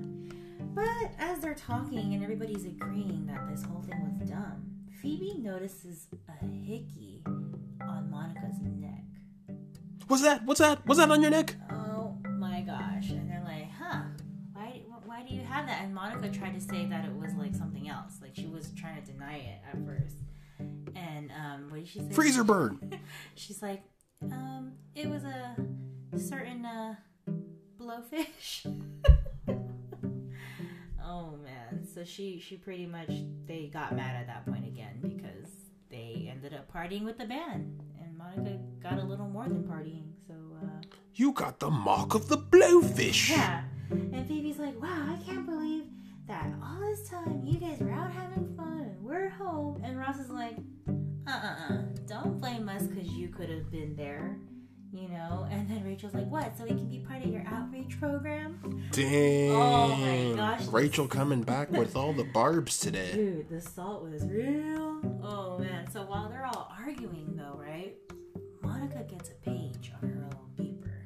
But 0.75 1.13
as 1.19 1.41
they're 1.41 1.55
talking 1.55 2.15
and 2.15 2.23
everybody's 2.23 2.65
agreeing 2.65 3.27
that 3.27 3.49
this 3.51 3.65
whole 3.65 3.83
thing 3.83 4.19
was 4.19 4.31
dumb, 4.31 4.71
Phoebe 5.03 5.35
notices 5.39 6.07
a 6.29 6.45
hickey 6.45 7.23
on 7.27 8.11
Monica's 8.11 8.57
neck. 8.61 9.05
What's 10.09 10.23
that? 10.23 10.45
What's 10.45 10.61
that? 10.61 10.87
What's 10.87 11.01
that 11.01 11.11
on 11.11 11.23
your 11.23 11.31
neck? 11.31 11.55
Oh 11.71 12.17
my 12.39 12.61
gosh. 12.61 13.11
And 13.11 13.31
they're 13.31 13.43
like, 13.45 13.69
huh, 13.79 14.03
why, 14.53 14.83
why 15.07 15.23
do 15.23 15.35
you 15.35 15.41
have 15.43 15.67
that? 15.67 15.83
And 15.83 15.95
Monica 15.95 16.29
tried 16.29 16.53
to 16.55 16.61
say 16.61 16.85
that 16.87 17.07
it 17.07 17.15
was 17.15 17.33
like 17.35 17.55
something 17.55 17.89
else. 17.89 18.19
Like 18.21 18.35
she 18.35 18.47
was 18.47 18.73
trying 18.77 19.03
to 19.03 19.13
deny 19.13 19.37
it 19.37 19.61
at 19.73 19.87
first. 19.87 20.17
And 20.95 21.31
um, 21.31 21.71
what 21.71 21.79
did 21.79 21.89
she 21.89 22.01
say? 22.01 22.13
Freezer 22.13 22.45
burn. 22.45 23.01
She's 23.37 23.63
like, 23.63 23.83
um, 24.23 24.73
it 24.95 25.09
was 25.09 25.25
a 25.25 25.57
certain 26.19 26.67
uh, 26.67 26.97
blowfish. 27.79 28.67
oh 31.11 31.29
man. 31.49 31.73
So 31.93 32.05
she 32.05 32.27
she 32.47 32.55
pretty 32.57 32.87
much 32.87 33.11
they 33.47 33.61
got 33.79 33.89
mad 34.01 34.15
at 34.21 34.27
that 34.33 34.43
point 34.51 34.67
again 34.73 34.97
because 35.03 35.51
they 35.91 36.29
ended 36.35 36.53
up 36.59 36.65
partying 36.77 37.05
with 37.05 37.19
the 37.19 37.27
band. 37.35 37.83
And 38.01 38.11
Monica 38.23 38.53
got 38.87 38.99
a 38.99 39.07
little 39.11 39.29
more 39.37 39.45
than 39.53 39.63
partying. 39.65 40.09
So 40.29 40.35
uh 40.63 40.81
You 41.15 41.33
got 41.33 41.55
the 41.65 41.71
mark 41.71 42.15
of 42.15 42.29
the 42.33 42.39
blowfish. 42.39 43.31
yeah. 43.31 43.65
And 43.91 44.23
Phoebe's 44.29 44.59
like, 44.67 44.77
wow, 44.81 45.01
I 45.15 45.17
can't 45.27 45.47
believe 45.47 45.85
that 46.29 46.49
all 46.63 46.79
this 46.89 47.03
time 47.09 47.43
you 47.45 47.59
guys 47.59 47.79
were 47.81 47.91
out 48.01 48.13
having 48.13 48.47
fun 48.57 48.83
and 48.93 49.03
we're 49.09 49.29
home. 49.31 49.75
And 49.85 49.99
Ross 49.99 50.19
is 50.25 50.31
like, 50.31 50.57
uh 51.27 51.41
uh 51.49 51.55
uh, 51.75 51.79
don't 52.07 52.39
blame 52.41 52.69
us 52.69 52.83
because 52.91 53.09
you 53.21 53.29
could 53.29 53.51
have 53.51 53.67
been 53.71 53.93
there, 53.97 54.27
you 54.93 55.09
know? 55.09 55.47
And 55.51 55.69
then 55.69 55.85
Rachel's 55.85 56.15
like, 56.15 56.27
what? 56.29 56.57
So 56.57 56.65
we 56.65 56.71
can 56.71 56.89
be 56.89 56.99
part 57.01 57.23
of 57.25 57.31
your 57.31 57.45
outreach 57.47 57.99
program? 58.01 58.89
Dang. 58.93 59.51
Oh 59.53 59.89
my 59.97 60.37
gosh. 60.37 60.67
Rachel 60.67 61.07
coming 61.07 61.43
back 61.43 61.71
with 61.71 61.97
all 61.97 62.13
the 62.13 62.25
barbs 62.25 62.79
today. 62.79 63.13
Dude, 63.13 63.49
the 63.49 63.61
salt 63.61 64.03
was 64.03 64.25
real. 64.27 65.01
Oh 65.23 65.59
man. 65.59 65.91
So 65.91 66.03
while 66.03 66.29
they're 66.29 66.47
all 66.47 66.73
arguing, 66.81 67.35
though, 67.37 67.59
right? 67.61 67.97
Monica 68.63 69.05
gets 69.05 69.31
a 69.31 69.35
page 69.35 69.93
on 70.03 70.09
her 70.09 70.15
little 70.25 70.49
beeper. 70.59 71.03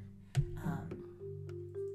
Um, 0.65 0.89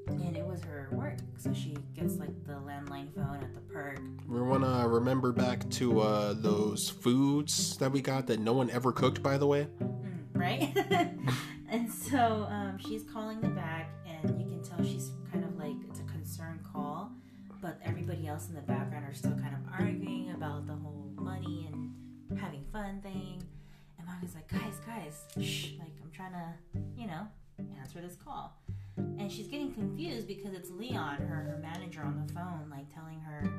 and 0.08 0.38
it 0.38 0.46
was 0.46 0.64
her 0.64 0.90
work. 0.92 1.18
So 1.38 1.54
she 1.54 1.76
gets 1.96 2.16
like 2.18 2.46
the 2.46 2.54
landline 2.54 3.14
phone 3.16 3.40
at 3.42 3.54
the 3.54 3.62
perk. 3.62 4.00
We 4.28 4.42
want 4.42 4.64
to 4.64 4.88
remember 4.88 5.32
back 5.32 5.68
to 5.72 6.02
uh, 6.02 6.34
those 6.34 6.90
foods 6.90 7.78
that 7.78 7.92
we 7.92 8.02
got 8.02 8.28
that 8.28 8.40
no 8.40 8.54
one 8.54 8.70
ever 8.70 8.92
cooked, 8.92 9.24
by 9.24 9.38
the 9.38 9.48
way. 9.48 9.68
right? 10.34 10.74
and 11.72 11.92
so 11.92 12.48
um, 12.50 12.78
she's 12.80 13.04
calling 13.04 13.42
the 13.42 13.50
back, 13.50 13.92
and 14.08 14.40
you 14.40 14.48
can 14.48 14.64
tell 14.64 14.84
she's 14.84 15.12
kind 15.32 15.44
of 15.44 15.58
like 15.58 15.76
it's 15.90 16.00
a 16.00 16.04
concern 16.04 16.60
call, 16.72 17.12
but 17.62 17.80
everybody 17.84 18.28
else 18.28 18.50
in 18.50 18.56
the 18.56 18.62
background 18.62 19.06
are 19.06 19.14
still 19.14 19.34
kind 19.34 19.56
of 19.56 19.62
arguing 19.80 20.32
about 20.32 20.68
the 20.68 20.74
whole 20.74 21.12
money 21.16 21.70
and 21.72 22.40
having 22.40 22.64
fun 22.72 23.02
thing. 23.02 23.44
And 23.98 24.08
Monica's 24.08 24.36
like, 24.36 24.48
guys, 24.48 24.80
guys, 24.86 25.26
shh, 25.46 25.72
like 25.80 25.94
I'm 26.04 26.12
trying 26.12 26.34
to, 26.34 26.80
you 26.98 27.08
know, 27.08 27.28
answer 27.80 28.02
this 28.02 28.16
call. 28.16 28.58
And 28.98 29.32
she's 29.32 29.48
getting 29.48 29.74
confused 29.74 30.28
because 30.28 30.54
it's 30.54 30.70
Leon, 30.70 31.18
her, 31.18 31.36
her 31.36 31.60
manager 31.62 32.02
on 32.02 32.26
the 32.26 32.34
phone, 32.34 32.68
like 32.70 32.94
telling 32.94 33.20
her 33.22 33.52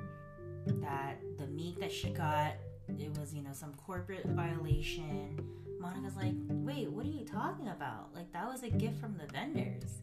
that 0.66 1.18
the 1.38 1.46
meat 1.46 1.81
that 1.81 1.92
she 1.92 2.11
got, 2.11 2.55
it 2.98 3.16
was, 3.18 3.33
you 3.35 3.42
know, 3.42 3.53
some 3.53 3.72
corporate 3.74 4.26
violation. 4.26 5.38
Monica's 5.81 6.16
like, 6.16 6.35
wait, 6.48 6.90
what 6.90 7.07
are 7.07 7.11
you 7.11 7.24
talking 7.24 7.68
about? 7.68 8.14
Like, 8.14 8.33
that 8.33 8.46
was 8.46 8.62
a 8.62 8.70
gift 8.70 9.00
from 9.00 9.16
the 9.16 9.26
vendors. 9.33 10.03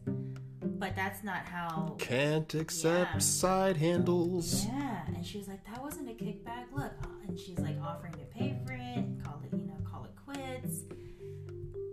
But 0.62 0.94
that's 0.96 1.22
not 1.24 1.44
how. 1.46 1.96
Can't 1.98 2.52
accept 2.54 3.12
Yeah. 3.14 3.18
side 3.18 3.76
handles. 3.76 4.64
Yeah, 4.66 5.06
and 5.06 5.24
she 5.24 5.38
was 5.38 5.48
like, 5.48 5.64
that 5.66 5.82
wasn't 5.82 6.08
a 6.08 6.12
kickback. 6.14 6.64
Look, 6.74 6.92
and 7.26 7.38
she's 7.38 7.58
like 7.58 7.80
offering 7.80 8.12
to 8.14 8.24
pay 8.26 8.56
for 8.66 8.72
it, 8.72 9.04
call 9.24 9.40
it, 9.44 9.52
you 9.56 9.66
know, 9.66 9.76
call 9.84 10.04
it 10.04 10.14
quits. 10.24 10.82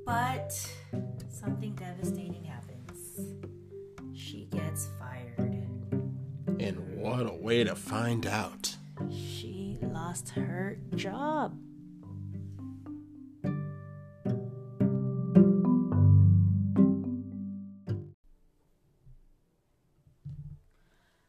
But 0.05 0.51
something 1.29 1.73
devastating 1.75 2.43
happens. 2.43 3.19
She 4.13 4.45
gets 4.51 4.88
fired. 4.99 5.67
And 6.60 6.97
what 6.97 7.27
a 7.29 7.34
way 7.34 7.63
to 7.63 7.75
find 7.75 8.25
out. 8.27 8.74
She 10.15 10.21
lost 10.21 10.30
her 10.30 10.78
job. 10.95 11.58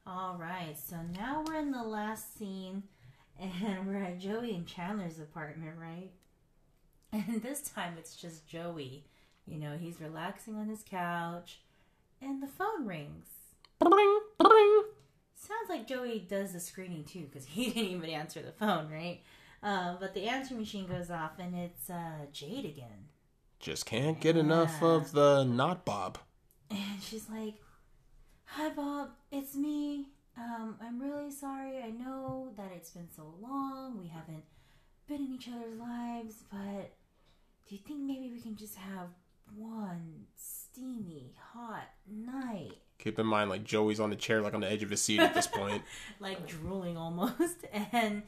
All 0.07 0.37
right, 0.38 0.77
so 0.77 0.96
now 1.18 1.42
we're 1.46 1.59
in 1.59 1.72
the 1.72 1.83
last 1.83 2.38
scene, 2.38 2.85
and 3.40 3.88
we're 3.88 4.03
at 4.03 4.20
Joey 4.20 4.55
and 4.55 4.66
Chandler's 4.66 5.18
apartment, 5.18 5.75
right? 5.81 6.12
And 7.12 7.42
this 7.42 7.62
time 7.62 7.94
it's 7.99 8.14
just 8.14 8.46
Joey. 8.46 9.05
You 9.46 9.59
know, 9.59 9.77
he's 9.77 10.01
relaxing 10.01 10.55
on 10.55 10.68
his 10.68 10.85
couch, 10.88 11.61
and 12.22 12.40
the 12.40 12.46
phone 12.46 12.87
rings. 12.87 13.27
Sounds 15.38 15.68
like 15.68 15.87
Joey 15.87 16.18
does 16.29 16.53
the 16.55 16.61
screening 16.61 17.05
too, 17.05 17.27
because 17.31 17.44
he 17.46 17.66
didn't 17.70 17.90
even 17.90 18.11
answer 18.11 18.40
the 18.42 18.53
phone, 18.53 18.90
right? 18.90 19.20
Uh, 19.62 19.94
but 20.01 20.14
the 20.14 20.29
answering 20.29 20.61
machine 20.61 20.87
goes 20.87 21.11
off, 21.11 21.33
and 21.38 21.55
it's 21.55 21.90
uh, 21.90 22.27
Jade 22.33 22.64
again. 22.64 23.09
Just 23.61 23.87
can't 23.87 24.20
get 24.20 24.37
enough 24.37 24.79
Yeah. 24.81 24.88
of 24.88 25.12
the 25.12 25.44
not 25.44 25.85
Bob. 25.85 26.18
And 26.70 27.03
she's 27.03 27.29
like, 27.31 27.55
Hi, 28.46 28.70
Bob, 28.70 29.11
it's 29.31 29.55
me. 29.55 30.09
Um, 30.38 30.77
I'm 30.81 31.01
really 31.01 31.31
sorry. 31.31 31.79
I 31.83 31.90
know 31.90 32.53
that 32.57 32.70
it's 32.75 32.90
been 32.90 33.09
so 33.14 33.35
long. 33.40 33.99
We 33.99 34.09
haven't 34.09 34.44
been 35.09 35.16
in 35.27 35.35
each 35.35 35.49
other's 35.49 35.79
lives, 35.79 36.44
but 36.51 36.92
do 37.68 37.75
you 37.75 37.79
think 37.87 38.01
maybe 38.01 38.31
we 38.33 38.40
can 38.40 38.57
just 38.57 38.77
have 38.77 39.09
one 39.57 40.27
steamy, 40.37 41.35
hot 41.53 41.88
night? 42.07 42.72
Keep 42.98 43.18
in 43.18 43.26
mind, 43.26 43.50
like 43.50 43.64
Joey's 43.64 44.00
on 44.00 44.11
the 44.11 44.16
chair, 44.16 44.40
like 44.40 44.54
on 44.54 44.61
the 44.61 44.70
edge 44.70 44.82
of 44.82 44.90
his 44.90 45.02
seat 45.02 45.20
at 45.20 45.35
this 45.35 45.46
point. 45.46 45.82
like 46.20 46.46
drooling 46.46 46.96
almost. 46.96 47.64
And 47.92 48.22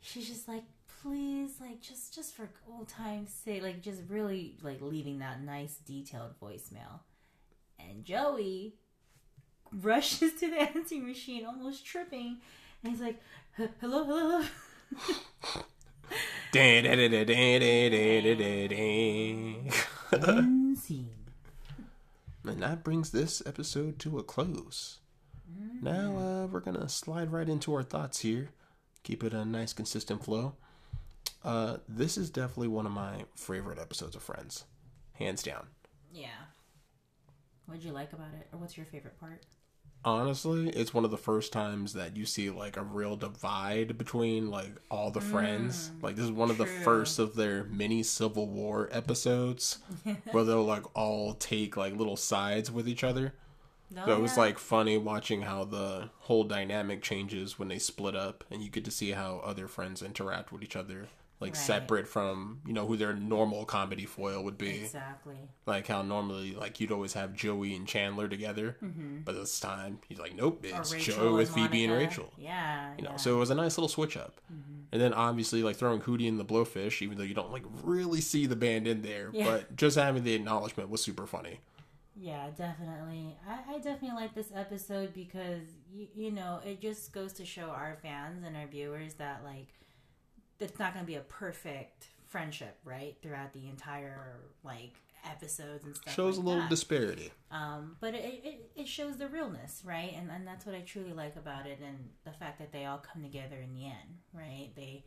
she's 0.00 0.28
just 0.28 0.46
like 0.48 0.64
please 1.02 1.52
like 1.60 1.80
just 1.80 2.14
just 2.14 2.34
for 2.34 2.48
old 2.70 2.88
time's 2.88 3.30
sake 3.30 3.62
like 3.62 3.82
just 3.82 4.00
really 4.08 4.54
like 4.62 4.80
leaving 4.80 5.18
that 5.18 5.42
nice 5.42 5.76
detailed 5.86 6.38
voicemail. 6.40 7.00
And 7.78 8.04
joey 8.04 8.74
rushes 9.72 10.34
to 10.40 10.50
the 10.50 10.60
answering 10.76 11.06
machine 11.06 11.44
almost 11.44 11.84
tripping. 11.84 12.38
And 12.82 12.92
he's 12.92 13.00
like 13.00 13.20
"H- 13.58 13.70
hello 13.80 14.04
hello 14.04 14.44
hello 20.10 20.44
and 22.44 22.62
that 22.62 22.84
brings 22.84 23.10
this 23.10 23.42
episode 23.46 23.98
to 24.00 24.18
a 24.18 24.22
close. 24.22 24.98
Now 25.82 26.16
uh, 26.16 26.46
we're 26.46 26.60
gonna 26.60 26.88
slide 26.88 27.30
right 27.32 27.48
into 27.48 27.74
our 27.74 27.82
thoughts 27.82 28.20
here. 28.20 28.50
Keep 29.02 29.22
it 29.24 29.34
a 29.34 29.44
nice, 29.44 29.72
consistent 29.72 30.24
flow. 30.24 30.54
Uh, 31.44 31.76
this 31.88 32.16
is 32.16 32.30
definitely 32.30 32.68
one 32.68 32.86
of 32.86 32.92
my 32.92 33.24
favorite 33.36 33.78
episodes 33.78 34.16
of 34.16 34.22
Friends, 34.22 34.64
hands 35.14 35.42
down. 35.42 35.66
yeah 36.12 36.28
what'd 37.66 37.82
you 37.84 37.92
like 37.92 38.12
about 38.12 38.32
it 38.38 38.46
or 38.52 38.58
what's 38.58 38.76
your 38.76 38.84
favorite 38.86 39.18
part 39.18 39.42
Honestly, 40.04 40.68
it's 40.68 40.92
one 40.92 41.04
of 41.06 41.10
the 41.10 41.16
first 41.16 41.50
times 41.52 41.94
that 41.94 42.14
you 42.16 42.26
see 42.26 42.50
like 42.50 42.76
a 42.76 42.82
real 42.82 43.16
divide 43.16 43.96
between 43.96 44.50
like 44.50 44.72
all 44.90 45.10
the 45.10 45.20
friends. 45.20 45.90
Mm, 45.98 46.02
like 46.02 46.16
this 46.16 46.26
is 46.26 46.30
one 46.30 46.50
of 46.50 46.58
the 46.58 46.66
first 46.66 47.18
of 47.18 47.36
their 47.36 47.64
mini 47.64 48.02
Civil 48.02 48.46
War 48.46 48.88
episodes 48.92 49.78
where 50.30 50.44
they'll 50.44 50.62
like 50.64 50.84
all 50.94 51.32
take 51.34 51.76
like 51.76 51.96
little 51.96 52.16
sides 52.16 52.70
with 52.70 52.86
each 52.86 53.02
other. 53.02 53.32
no, 53.90 54.04
So 54.04 54.12
it 54.12 54.20
was 54.20 54.32
yeah. 54.36 54.40
like 54.40 54.58
funny 54.58 54.98
watching 54.98 55.42
how 55.42 55.64
the 55.64 56.10
whole 56.20 56.44
dynamic 56.44 57.00
changes 57.00 57.58
when 57.58 57.68
they 57.68 57.78
split 57.78 58.14
up, 58.14 58.44
and 58.50 58.62
you 58.62 58.68
get 58.68 58.84
to 58.84 58.90
see 58.90 59.12
how 59.12 59.40
other 59.44 59.68
friends 59.68 60.02
interact 60.02 60.52
with 60.52 60.62
each 60.62 60.76
other, 60.76 61.08
like 61.44 61.54
Right. 61.54 61.62
separate 61.62 62.08
from 62.08 62.60
you 62.66 62.72
know 62.72 62.86
who 62.86 62.96
their 62.96 63.12
normal 63.14 63.64
comedy 63.64 64.06
foil 64.06 64.42
would 64.44 64.58
be. 64.58 64.80
exactly 64.80 65.36
Like 65.66 65.86
how 65.86 66.02
normally 66.02 66.54
like 66.54 66.80
you'd 66.80 66.90
always 66.92 67.12
have 67.12 67.34
Joey 67.34 67.74
and 67.76 67.86
Chandler 67.86 68.28
together, 68.28 68.76
mm-hmm. 68.82 69.18
but 69.24 69.34
this 69.34 69.60
time 69.60 69.98
he's 70.08 70.18
like, 70.18 70.34
nope, 70.34 70.64
it's 70.64 70.90
Joey 70.92 71.32
with 71.34 71.54
and 71.54 71.56
Phoebe 71.70 71.84
and 71.84 71.92
Rachel. 71.92 72.32
yeah 72.38 72.94
You 72.98 73.04
know, 73.04 73.10
yeah. 73.10 73.16
so 73.16 73.34
it 73.36 73.38
was 73.38 73.50
a 73.50 73.54
nice 73.54 73.76
little 73.78 73.88
switch 73.88 74.16
up. 74.16 74.40
Mm-hmm. 74.52 74.80
And 74.92 75.02
then 75.02 75.12
obviously 75.12 75.62
like 75.62 75.76
throwing 75.76 76.00
Hootie 76.00 76.28
and 76.28 76.38
the 76.40 76.44
Blowfish, 76.44 77.02
even 77.02 77.18
though 77.18 77.24
you 77.24 77.34
don't 77.34 77.52
like 77.52 77.64
really 77.82 78.20
see 78.20 78.46
the 78.46 78.56
band 78.56 78.86
in 78.86 79.02
there, 79.02 79.30
Yeah. 79.32 79.44
but 79.44 79.76
just 79.76 79.96
having 79.96 80.24
the 80.24 80.34
acknowledgement 80.34 80.88
was 80.90 81.02
super 81.02 81.26
funny. 81.26 81.60
Yeah, 82.16 82.46
definitely. 82.56 83.36
I, 83.48 83.74
I 83.74 83.78
definitely 83.78 84.12
like 84.16 84.34
this 84.36 84.52
episode 84.54 85.12
because 85.14 85.62
you, 85.92 86.06
you 86.14 86.30
know 86.30 86.60
it 86.64 86.80
just 86.80 87.12
goes 87.12 87.32
to 87.34 87.44
show 87.44 87.70
our 87.70 87.98
fans 88.02 88.44
and 88.46 88.56
our 88.56 88.66
viewers 88.68 89.14
that 89.14 89.42
like 89.44 89.66
it's 90.60 90.78
not 90.78 90.94
going 90.94 91.04
to 91.04 91.06
be 91.06 91.16
a 91.16 91.20
perfect 91.20 92.08
friendship, 92.28 92.78
right? 92.84 93.16
Throughout 93.22 93.52
the 93.52 93.68
entire 93.68 94.40
like 94.62 94.94
episodes 95.24 95.84
and 95.84 95.96
stuff. 95.96 96.14
Shows 96.14 96.36
like 96.36 96.44
a 96.44 96.46
little 96.46 96.62
that. 96.62 96.70
disparity. 96.70 97.32
Um, 97.50 97.96
but 98.00 98.14
it, 98.14 98.40
it, 98.44 98.70
it 98.76 98.88
shows 98.88 99.16
the 99.16 99.28
realness, 99.28 99.82
right? 99.84 100.12
And, 100.16 100.30
and 100.30 100.46
that's 100.46 100.66
what 100.66 100.74
I 100.74 100.80
truly 100.80 101.12
like 101.12 101.36
about 101.36 101.66
it, 101.66 101.78
and 101.84 102.10
the 102.24 102.32
fact 102.32 102.58
that 102.58 102.72
they 102.72 102.84
all 102.84 102.98
come 102.98 103.22
together 103.22 103.56
in 103.56 103.72
the 103.74 103.84
end, 103.86 104.18
right? 104.32 104.70
They 104.76 105.04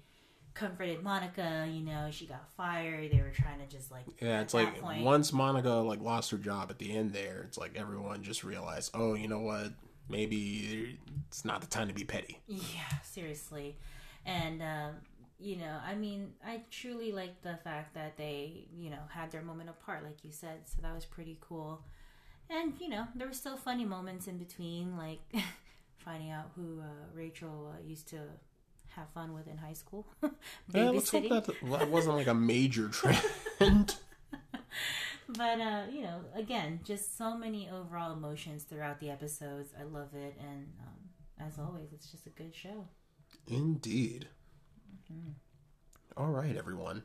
comforted 0.54 1.04
Monica, 1.04 1.68
you 1.72 1.82
know, 1.84 2.08
she 2.10 2.26
got 2.26 2.50
fired. 2.58 3.12
They 3.12 3.22
were 3.22 3.30
trying 3.32 3.60
to 3.60 3.68
just 3.68 3.92
like 3.92 4.06
Yeah, 4.20 4.42
it's 4.42 4.54
like 4.56 4.82
point- 4.82 5.04
once 5.04 5.32
Monica 5.32 5.70
like 5.70 6.02
lost 6.02 6.32
her 6.32 6.38
job 6.38 6.72
at 6.72 6.80
the 6.80 6.96
end 6.96 7.14
there, 7.14 7.44
it's 7.48 7.58
like 7.58 7.76
everyone 7.76 8.24
just 8.24 8.44
realized, 8.44 8.92
oh, 8.96 9.14
you 9.14 9.28
know 9.28 9.40
what? 9.40 9.74
Maybe 10.10 10.98
it's 11.28 11.46
not 11.46 11.62
the 11.62 11.68
time 11.68 11.90
to 11.90 11.94
be 11.94 12.04
petty. 12.06 12.40
Yeah, 12.48 12.62
seriously. 13.04 13.78
And, 14.26 14.62
um, 14.64 14.96
you 15.40 15.58
know, 15.58 15.78
I 15.86 15.96
mean, 15.96 16.34
I 16.46 16.62
truly 16.72 17.12
like 17.12 17.42
the 17.42 17.58
fact 17.64 17.94
that 17.94 18.18
they, 18.18 18.66
you 18.76 18.90
know, 18.90 19.02
had 19.10 19.32
their 19.32 19.42
moment 19.42 19.70
apart, 19.70 20.04
like 20.04 20.24
you 20.24 20.32
said. 20.32 20.62
So 20.66 20.82
that 20.82 20.94
was 20.94 21.06
pretty 21.06 21.38
cool. 21.42 21.84
And, 22.50 22.74
you 22.80 22.90
know, 22.90 23.08
there 23.16 23.28
were 23.28 23.34
still 23.34 23.58
funny 23.58 23.86
moments 23.86 24.28
in 24.28 24.38
between, 24.38 24.98
like 24.98 25.20
finding 25.98 26.32
out 26.32 26.52
who 26.56 26.80
uh, 26.82 27.06
Rachel 27.14 27.74
uh, 27.74 27.88
used 27.88 28.08
to 28.10 28.18
have 28.96 29.10
fun 29.10 29.34
with 29.34 29.48
in 29.48 29.58
high 29.58 29.74
school. 29.74 30.08
Yeah, 30.74 30.90
let's 30.92 31.12
hope 31.12 31.30
that 31.30 31.46
that 31.46 31.90
wasn't 31.90 32.16
like 32.16 32.28
a 32.28 32.34
major 32.34 32.90
trend. 32.90 33.96
But, 35.30 35.60
uh, 35.60 35.84
you 35.92 36.02
know, 36.02 36.22
again, 36.36 36.80
just 36.84 37.18
so 37.18 37.38
many 37.38 37.70
overall 37.70 38.14
emotions 38.14 38.64
throughout 38.64 39.00
the 39.02 39.10
episodes. 39.10 39.74
I 39.80 39.84
love 39.84 40.14
it. 40.14 40.36
And 40.40 40.68
um, 40.82 41.46
as 41.46 41.60
always, 41.60 41.92
it's 41.92 42.10
just 42.10 42.26
a 42.28 42.30
good 42.30 42.56
show. 42.56 42.88
Indeed. 43.46 44.30
Mm-hmm. 45.12 46.22
All 46.22 46.32
right, 46.32 46.56
everyone. 46.56 47.04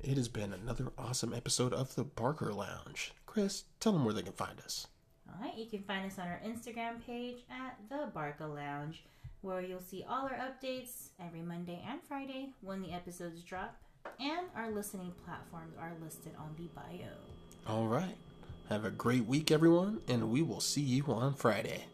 It 0.00 0.16
has 0.16 0.28
been 0.28 0.52
another 0.52 0.92
awesome 0.98 1.32
episode 1.32 1.72
of 1.72 1.94
the 1.94 2.04
Barker 2.04 2.52
Lounge. 2.52 3.12
Chris, 3.26 3.64
tell 3.80 3.92
them 3.92 4.04
where 4.04 4.14
they 4.14 4.22
can 4.22 4.32
find 4.32 4.60
us. 4.60 4.86
All 5.28 5.44
right, 5.44 5.56
you 5.56 5.66
can 5.66 5.82
find 5.82 6.06
us 6.10 6.18
on 6.18 6.28
our 6.28 6.40
Instagram 6.46 7.04
page 7.04 7.38
at 7.50 7.78
the 7.88 8.10
Barca 8.12 8.46
Lounge, 8.46 9.04
where 9.40 9.60
you'll 9.60 9.80
see 9.80 10.04
all 10.08 10.26
our 10.26 10.38
updates 10.38 11.08
every 11.24 11.42
Monday 11.42 11.82
and 11.88 12.00
Friday 12.02 12.50
when 12.60 12.82
the 12.82 12.92
episodes 12.92 13.42
drop, 13.42 13.76
and 14.20 14.46
our 14.54 14.70
listening 14.70 15.12
platforms 15.24 15.74
are 15.80 15.92
listed 16.02 16.32
on 16.38 16.54
the 16.56 16.68
bio. 16.74 17.10
All 17.66 17.86
right. 17.86 18.16
Have 18.68 18.84
a 18.84 18.90
great 18.90 19.26
week, 19.26 19.50
everyone, 19.50 20.00
and 20.08 20.30
we 20.30 20.42
will 20.42 20.60
see 20.60 20.80
you 20.80 21.04
on 21.08 21.34
Friday. 21.34 21.84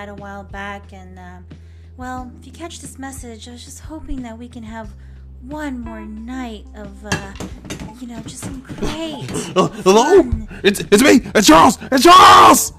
Had 0.00 0.08
a 0.08 0.14
while 0.14 0.44
back. 0.44 0.92
And 0.92 1.18
um, 1.18 1.46
well, 1.96 2.30
if 2.38 2.46
you 2.46 2.52
catch 2.52 2.80
this 2.80 2.98
message, 2.98 3.48
I 3.48 3.52
was 3.52 3.64
just 3.64 3.80
hoping 3.80 4.22
that 4.22 4.38
we 4.38 4.48
can 4.48 4.62
have 4.62 4.90
one 5.42 5.80
more 5.80 6.00
night 6.00 6.66
of, 6.74 7.04
uh, 7.04 7.32
you 8.00 8.06
know, 8.06 8.20
just 8.22 8.44
some 8.44 8.60
great. 8.60 9.26
Uh, 9.56 9.68
hello? 9.84 10.30
It's 10.62 10.80
it's 10.80 11.02
me. 11.02 11.20
It's 11.34 11.46
Charles. 11.46 11.78
It's 11.90 12.04
Charles. 12.04 12.72